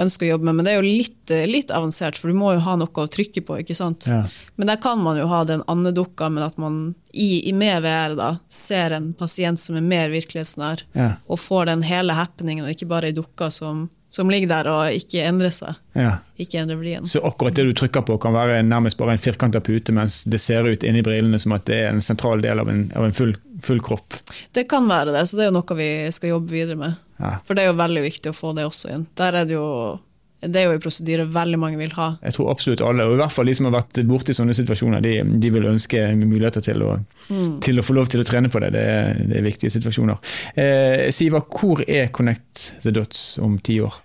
ønsker 0.00 0.25
å 0.26 0.30
jobbe 0.33 0.49
med. 0.49 0.56
Men 0.56 0.64
det 0.66 0.73
er 0.73 0.78
jo 0.80 0.87
litt, 1.02 1.33
litt 1.50 1.68
avansert, 1.71 2.16
for 2.18 2.33
du 2.33 2.38
må 2.38 2.54
jo 2.56 2.62
ha 2.64 2.78
noe 2.80 2.88
å 3.04 3.11
trykke 3.12 3.42
på. 3.47 3.59
ikke 3.61 3.76
sant? 3.76 4.09
Ja. 4.09 4.23
Men 4.56 4.71
der 4.73 4.80
kan 4.83 5.02
man 5.04 5.21
jo 5.21 5.26
ha 5.30 5.42
den 5.47 5.61
andedukka, 5.71 6.30
men 6.33 6.47
at 6.49 6.56
man 6.59 6.78
i, 7.12 7.44
i 7.44 7.52
med 7.54 7.85
VR 7.85 8.16
da, 8.18 8.30
ser 8.50 8.97
en 8.97 9.12
pasient 9.21 9.61
som 9.61 9.76
er 9.78 9.85
mer 9.85 10.09
virkelighetsnær, 10.16 10.87
Ja. 10.97 11.11
og 11.28 11.38
får 11.44 11.68
den 11.71 11.85
hele 11.87 12.16
happeningen, 12.16 12.64
og 12.64 12.73
ikke 12.73 12.88
bare 12.90 13.12
ei 13.12 13.18
dukka 13.21 13.50
som, 13.52 13.85
som 14.14 14.30
ligger 14.30 14.50
der 14.52 14.68
og 14.71 14.94
ikke 14.94 15.25
endrer 15.26 15.50
seg. 15.50 15.75
Ja. 15.99 16.12
Ikke 16.38 16.61
endrer 16.61 16.78
blien. 16.78 17.06
Så 17.09 17.18
akkurat 17.26 17.56
det 17.59 17.64
du 17.66 17.73
trykker 17.75 18.04
på 18.06 18.14
kan 18.23 18.35
være 18.37 18.61
nærmest 18.62 18.99
bare 19.00 19.16
en 19.16 19.23
firkanta 19.23 19.59
pute, 19.64 19.94
mens 19.97 20.21
det 20.30 20.38
ser 20.42 20.68
ut 20.68 20.87
inni 20.87 21.02
brillene 21.02 21.40
som 21.42 21.56
at 21.56 21.66
det 21.66 21.80
er 21.83 21.90
en 21.90 22.02
sentral 22.04 22.44
del 22.44 22.62
av 22.62 22.71
en, 22.71 22.87
av 22.94 23.09
en 23.09 23.16
full, 23.16 23.35
full 23.66 23.83
kropp. 23.83 24.21
Det 24.54 24.68
kan 24.71 24.87
være 24.87 25.16
det, 25.16 25.25
så 25.26 25.38
det 25.38 25.47
er 25.47 25.50
jo 25.50 25.56
noe 25.59 25.78
vi 25.80 25.90
skal 26.14 26.37
jobbe 26.37 26.54
videre 26.54 26.78
med. 26.78 27.00
Ja. 27.18 27.37
For 27.42 27.59
det 27.59 27.64
er 27.64 27.73
jo 27.73 27.80
veldig 27.83 28.04
viktig 28.06 28.30
å 28.30 28.38
få 28.38 28.54
det 28.54 28.68
også 28.68 28.94
inn. 28.94 29.09
Der 29.18 29.40
er 29.40 29.50
det 29.50 29.59
jo 29.59 29.66
det 30.48 30.60
er 30.60 30.66
jo 30.68 30.74
en 30.76 30.82
prosedyre 30.82 31.26
veldig 31.34 31.60
mange 31.60 31.78
vil 31.80 31.92
ha. 31.98 32.08
Jeg 32.24 32.36
tror 32.36 32.50
absolutt 32.52 32.82
alle, 32.84 33.06
og 33.08 33.16
i 33.16 33.20
hvert 33.22 33.34
fall 33.34 33.50
de 33.50 33.54
som 33.58 33.68
har 33.68 33.76
vært 33.76 34.00
borti 34.08 34.36
sånne 34.36 34.56
situasjoner, 34.56 35.04
de, 35.04 35.14
de 35.42 35.52
vil 35.54 35.68
ønske 35.70 36.02
muligheter 36.20 36.64
til 36.64 36.84
å, 36.86 36.96
til 37.64 37.80
å 37.80 37.86
få 37.86 37.96
lov 37.98 38.10
til 38.12 38.24
å 38.24 38.26
trene 38.28 38.50
på 38.52 38.62
det. 38.64 38.72
Det 38.74 38.82
er, 38.96 39.22
det 39.30 39.38
er 39.40 39.46
viktige 39.46 39.74
situasjoner. 39.74 40.34
Eh, 40.60 41.06
Siva, 41.14 41.44
hvor 41.44 41.84
er 41.86 42.12
Connect 42.14 42.68
the 42.84 42.94
Dots 42.94 43.34
om 43.42 43.56
ti 43.64 43.78
år? 43.84 43.96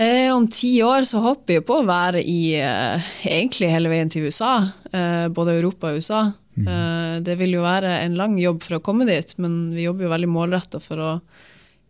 Eh, 0.00 0.30
om 0.34 0.46
ti 0.48 0.74
år 0.82 1.04
så 1.08 1.20
håper 1.22 1.58
vi 1.58 1.64
på 1.66 1.80
å 1.80 1.86
være 1.88 2.22
i 2.24 2.54
eh, 2.58 3.10
egentlig 3.28 3.72
hele 3.72 3.92
veien 3.92 4.10
til 4.12 4.28
USA. 4.28 4.54
Eh, 4.92 5.26
både 5.34 5.58
Europa 5.58 5.90
og 5.90 6.00
USA. 6.00 6.24
Eh, 6.56 7.20
det 7.24 7.36
vil 7.40 7.56
jo 7.56 7.64
være 7.64 7.98
en 8.02 8.16
lang 8.18 8.36
jobb 8.40 8.60
for 8.64 8.78
å 8.78 8.84
komme 8.84 9.06
dit, 9.08 9.34
men 9.40 9.72
vi 9.76 9.86
jobber 9.86 10.06
jo 10.06 10.12
veldig 10.12 10.30
målretta 10.32 10.80
for 10.82 11.00
å 11.00 11.10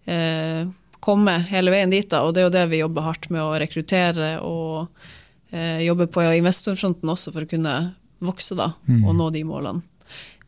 eh, 0.06 0.62
komme 1.02 1.38
hele 1.50 1.72
veien 1.74 1.90
dit. 1.92 2.08
Da. 2.10 2.22
Og 2.26 2.34
det 2.34 2.42
er 2.42 2.48
jo 2.48 2.54
det 2.54 2.66
vi 2.70 2.82
jobber 2.82 3.08
hardt 3.08 3.28
med 3.32 3.42
å 3.42 3.56
rekruttere 3.60 4.36
og 4.46 4.86
eh, 5.50 5.82
jobbe 5.86 6.08
på 6.12 6.24
investorfronten 6.38 7.10
også 7.10 7.34
for 7.34 7.46
å 7.46 7.50
kunne 7.50 7.76
vokse 8.22 8.54
da, 8.54 8.68
og 9.02 9.16
nå 9.18 9.32
de 9.34 9.42
målene. 9.42 9.82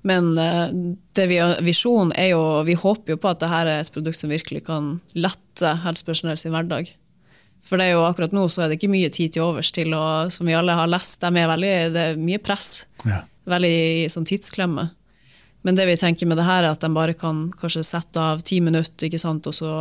Men 0.05 0.37
eh, 0.39 0.69
det 1.17 1.27
vi 1.31 1.39
har, 1.41 1.57
visjonen 1.65 2.13
er 2.21 2.35
jo, 2.35 2.43
vi 2.69 2.77
håper 2.77 3.15
jo 3.15 3.21
på 3.21 3.31
at 3.31 3.41
dette 3.41 3.61
er 3.63 3.71
et 3.73 3.95
produkt 3.95 4.21
som 4.21 4.31
virkelig 4.31 4.67
kan 4.67 4.99
lette 5.17 5.73
helsepersonell 5.85 6.37
sin 6.39 6.53
hverdag. 6.53 6.91
For 7.65 7.81
det 7.81 7.89
er 7.89 7.97
jo 7.97 8.05
akkurat 8.05 8.35
nå 8.37 8.45
så 8.53 8.63
er 8.63 8.69
det 8.69 8.77
ikke 8.77 8.93
mye 8.93 9.09
tid 9.09 9.33
til 9.35 9.47
overs 9.47 9.73
til 9.73 9.97
å, 9.97 10.29
som 10.31 10.45
vi 10.45 10.57
alle 10.57 10.77
har 10.77 10.91
lest, 10.93 11.23
de 11.25 11.41
er 11.41 11.49
veldig, 11.49 11.73
det 11.95 12.03
er 12.11 12.21
mye 12.21 12.43
press. 12.45 12.85
Ja. 13.09 13.23
Veldig 13.49 14.13
sånn 14.13 14.29
tidsklemme. 14.29 14.91
Men 15.65 15.79
det 15.79 15.87
vi 15.89 15.97
tenker 15.97 16.29
med 16.29 16.37
det 16.37 16.45
her, 16.45 16.67
er 16.67 16.75
at 16.75 16.85
de 16.85 16.91
bare 16.93 17.17
kan 17.17 17.47
kanskje 17.57 17.87
sette 17.89 18.21
av 18.21 18.45
ti 18.45 18.61
minutter, 18.61 19.09
ikke 19.09 19.23
sant, 19.23 19.49
og 19.49 19.57
så 19.57 19.73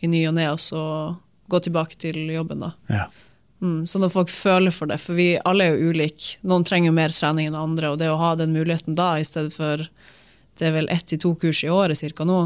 i 0.00 0.10
ny 0.10 0.26
og 0.28 0.36
ne, 0.36 0.48
og 0.52 0.60
så 0.60 0.82
gå 1.48 1.60
tilbake 1.62 1.98
til 2.00 2.18
jobben, 2.32 2.64
da. 2.64 2.72
Ja. 2.90 3.06
Mm, 3.62 3.86
så 3.88 3.98
når 3.98 4.12
folk 4.12 4.30
føler 4.32 4.74
for 4.74 4.90
det, 4.90 4.98
for 5.00 5.16
vi 5.16 5.30
alle 5.48 5.64
er 5.64 5.76
jo 5.76 5.92
ulike, 5.94 6.36
noen 6.44 6.66
trenger 6.66 6.90
jo 6.90 6.98
mer 6.98 7.14
trening 7.14 7.48
enn 7.48 7.58
andre, 7.58 7.92
og 7.92 8.00
det 8.02 8.10
å 8.12 8.18
ha 8.20 8.34
den 8.36 8.52
muligheten 8.52 8.98
da, 8.98 9.14
i 9.16 9.24
stedet 9.24 9.54
for 9.54 9.86
det 10.56 10.68
er 10.68 10.74
vel 10.76 10.90
ett 10.92 11.06
til 11.08 11.20
to 11.20 11.34
kurs 11.40 11.62
i 11.64 11.72
året 11.72 11.98
cirka 11.98 12.26
nå, 12.28 12.40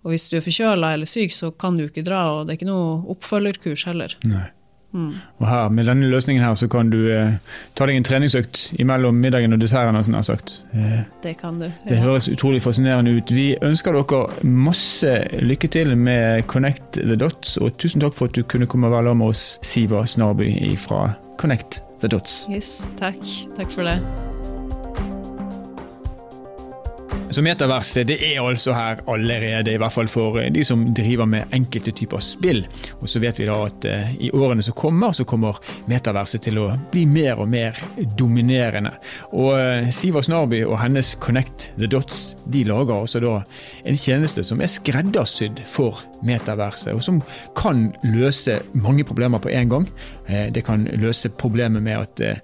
og 0.00 0.14
hvis 0.14 0.28
du 0.30 0.38
er 0.38 0.44
forkjøla 0.44 0.94
eller 0.96 1.08
syk, 1.08 1.34
så 1.34 1.50
kan 1.52 1.76
du 1.76 1.84
ikke 1.86 2.06
dra, 2.06 2.22
og 2.32 2.46
det 2.46 2.54
er 2.54 2.60
ikke 2.60 2.70
noe 2.70 3.00
oppfølgerkurs 3.14 3.84
heller. 3.90 4.16
Nei. 4.24 4.48
Og 4.92 5.46
her, 5.48 5.68
Med 5.68 5.86
denne 5.86 6.08
løsningen 6.10 6.44
her 6.44 6.54
så 6.54 6.68
kan 6.68 6.90
du 6.90 6.98
eh, 7.12 7.36
ta 7.78 7.86
deg 7.86 7.96
en 7.96 8.06
treningsøkt 8.06 8.72
imellom 8.80 9.14
middagen 9.14 9.52
og 9.52 9.60
desserten. 9.60 10.56
Eh, 10.74 11.02
Det 11.22 11.36
kan 11.38 11.58
du. 11.60 11.68
det 11.88 11.96
ja. 11.96 12.02
høres 12.02 12.28
utrolig 12.28 12.62
fascinerende 12.62 13.14
ut. 13.16 13.30
Vi 13.30 13.56
ønsker 13.62 13.92
dere 13.92 14.26
masse 14.42 15.12
lykke 15.40 15.68
til 15.68 15.96
med 15.96 16.46
Connect 16.46 16.92
the 16.92 17.16
Dots, 17.16 17.56
og 17.56 17.76
tusen 17.78 18.00
takk 18.00 18.14
for 18.14 18.26
at 18.26 18.34
du 18.34 18.42
kunne 18.42 18.66
komme 18.66 18.86
og 18.86 18.92
være 19.04 19.14
med 19.14 19.26
oss, 19.26 19.58
Siva 19.62 20.04
Snarby 20.06 20.76
fra 20.78 21.12
Connect 21.38 21.82
the 22.00 22.08
Dots. 22.08 22.46
Yes, 22.50 22.86
takk. 22.98 23.22
Takk 23.56 23.70
for 23.70 23.82
det. 23.82 24.29
Så 27.30 27.42
metaverset 27.46 28.08
det 28.08 28.16
er 28.26 28.40
altså 28.42 28.74
her 28.74 29.02
allerede, 29.10 29.70
i 29.70 29.78
hvert 29.78 29.94
fall 29.94 30.08
for 30.10 30.40
de 30.50 30.64
som 30.66 30.82
driver 30.96 31.28
med 31.30 31.52
enkelte 31.54 31.92
typer 31.94 32.22
spill. 32.24 32.64
Og 32.98 33.06
så 33.10 33.22
vet 33.22 33.38
vi 33.38 33.46
da 33.46 33.58
at 33.68 33.86
eh, 33.86 34.12
i 34.26 34.32
årene 34.34 34.64
som 34.66 34.74
kommer, 34.74 35.14
så 35.14 35.26
kommer 35.28 35.60
metaverset 35.90 36.42
til 36.48 36.58
å 36.58 36.66
bli 36.90 37.04
mer 37.06 37.38
og 37.38 37.50
mer 37.52 37.78
dominerende. 38.18 38.96
Og 39.30 39.54
eh, 39.60 39.90
Siva 39.94 40.24
Snarby 40.26 40.64
og 40.66 40.80
hennes 40.82 41.14
Connect 41.22 41.70
the 41.78 41.90
Dots 41.90 42.32
de 42.50 42.64
lager 42.66 42.96
altså 42.98 43.22
da 43.22 43.36
en 43.86 43.98
tjeneste 43.98 44.42
som 44.46 44.62
er 44.62 44.72
skreddersydd 44.72 45.62
for 45.70 46.02
metaverset, 46.26 46.94
og 46.94 47.02
som 47.02 47.20
kan 47.56 47.88
løse 48.02 48.60
mange 48.74 49.04
problemer 49.04 49.38
på 49.38 49.52
en 49.52 49.68
gang. 49.68 49.88
Eh, 50.26 50.50
Det 50.52 50.64
kan 50.64 50.84
løse 50.84 51.28
problemet 51.28 51.82
med 51.82 51.98
at 51.98 52.20
eh, 52.20 52.36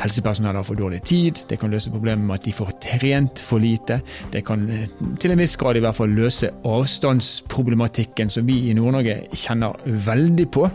helsepersonell 0.00 0.56
har 0.56 0.62
for 0.62 0.74
dårlig 0.74 1.02
tid, 1.02 1.42
det 1.48 1.58
kan 1.60 1.70
løse 1.70 1.90
problemet 1.90 2.26
med 2.26 2.34
at 2.34 2.44
de 2.44 2.52
får 2.52 2.72
trent 2.80 3.38
for 3.38 3.58
lite, 3.58 4.00
det 4.32 4.44
kan 4.44 4.68
eh, 4.70 4.88
til 5.20 5.30
en 5.30 5.38
viss 5.38 5.56
grad 5.56 5.76
i 5.76 5.80
hvert 5.84 5.96
fall 5.96 6.08
løse 6.08 6.50
avstandsproblematikken 6.64 8.30
som 8.30 8.46
vi 8.46 8.70
i 8.70 8.74
Nord-Norge 8.74 9.18
kjenner 9.34 9.76
veldig 9.86 10.48
på, 10.50 10.68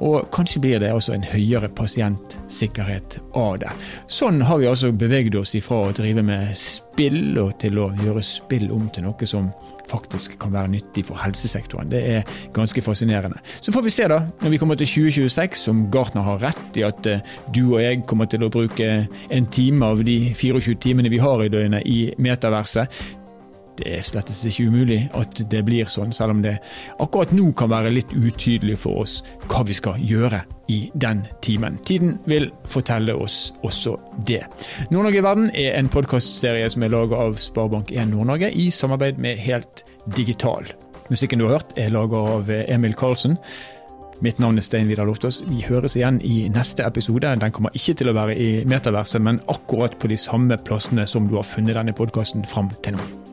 og 0.00 0.28
kanskje 0.34 0.60
blir 0.60 0.82
det 0.82 0.92
også 0.92 1.14
en 1.14 1.26
høyere 1.26 1.68
pasientsikkerhet 1.68 3.18
av 3.34 3.58
det. 3.58 3.72
Sånn 4.06 4.42
har 4.42 4.58
vi 4.58 4.68
altså 4.70 4.92
beveget 4.92 5.34
oss 5.40 5.54
ifra 5.58 5.88
å 5.88 5.96
drive 5.96 6.22
med 6.22 6.52
spill 6.58 7.38
og 7.38 7.56
til 7.62 7.78
å 7.82 7.90
gjøre 8.02 8.22
spill 8.24 8.70
om 8.74 8.88
til 8.94 9.08
noe 9.08 9.26
som 9.28 9.50
faktisk 9.90 10.38
kan 10.40 10.52
være 10.52 10.72
nyttig 10.76 11.04
for 11.08 11.20
helsesektoren. 11.22 11.90
Det 11.90 12.02
er 12.16 12.34
ganske 12.56 12.82
fascinerende. 12.84 13.40
Så 13.60 13.72
får 13.74 13.86
vi 13.86 13.94
se 13.94 14.08
da, 14.10 14.20
når 14.42 14.54
vi 14.54 14.60
kommer 14.60 14.78
til 14.78 14.86
2026, 14.86 15.68
om 15.70 15.86
Gartner 15.92 16.26
har 16.26 16.42
rett 16.42 16.78
i 16.80 16.84
at 16.86 17.06
eh, 17.06 17.24
du 17.54 17.62
og 17.74 17.82
jeg 17.82 18.02
kommer 18.08 18.28
til 18.30 18.44
å 18.44 18.52
bruke 18.52 18.90
en 19.30 19.46
time 19.52 19.86
av 19.86 20.04
de 20.04 20.18
24 20.34 20.78
timene 20.82 21.12
vi 21.12 21.22
har 21.22 21.44
i 21.44 21.50
døgnet 21.52 21.86
i 21.88 21.98
metaverset. 22.18 23.17
Det 23.78 23.88
er 23.94 24.04
slett 24.04 24.30
ikke 24.32 24.68
umulig 24.68 25.00
at 25.18 25.42
det 25.50 25.62
blir 25.66 25.88
sånn, 25.90 26.12
selv 26.14 26.34
om 26.34 26.42
det 26.42 26.56
akkurat 26.98 27.32
nå 27.36 27.52
kan 27.58 27.70
være 27.70 27.92
litt 27.94 28.14
utydelig 28.16 28.78
for 28.82 29.04
oss 29.04 29.20
hva 29.46 29.62
vi 29.68 29.76
skal 29.76 30.00
gjøre 30.02 30.42
i 30.74 30.80
den 30.94 31.22
timen. 31.44 31.78
Tiden 31.86 32.18
vil 32.28 32.50
fortelle 32.68 33.14
oss 33.16 33.52
også 33.66 33.96
det. 34.28 34.42
Nord-Norge 34.90 35.22
i 35.22 35.24
verden 35.24 35.48
er 35.54 35.78
en 35.78 35.90
podkastserie 35.92 36.68
som 36.72 36.84
er 36.84 36.92
laget 36.92 37.16
av 37.18 37.40
Sparebank1 37.40 38.12
Nord-Norge 38.12 38.52
i 38.52 38.68
samarbeid 38.74 39.22
med 39.22 39.40
Helt 39.46 39.84
Digital. 40.16 40.66
Musikken 41.08 41.40
du 41.40 41.46
har 41.48 41.58
hørt 41.58 41.76
er 41.80 41.94
laget 41.94 42.18
av 42.36 42.54
Emil 42.68 42.96
Karlsen. 42.98 43.38
Mitt 44.20 44.40
navn 44.42 44.58
er 44.58 44.66
Stein 44.66 44.88
Vidar 44.90 45.06
Loftaas. 45.06 45.38
Vi 45.46 45.62
høres 45.68 45.94
igjen 45.96 46.18
i 46.26 46.48
neste 46.50 46.82
episode. 46.82 47.30
Den 47.38 47.54
kommer 47.54 47.74
ikke 47.78 47.94
til 48.00 48.10
å 48.10 48.16
være 48.16 48.34
i 48.34 48.48
metaverset, 48.66 49.22
men 49.22 49.38
akkurat 49.46 49.94
på 49.98 50.10
de 50.10 50.18
samme 50.18 50.58
plassene 50.58 51.06
som 51.06 51.30
du 51.30 51.38
har 51.38 51.46
funnet 51.46 51.78
denne 51.78 51.94
podkasten 51.94 52.46
fram 52.48 52.72
til 52.82 52.98
nå. 52.98 53.27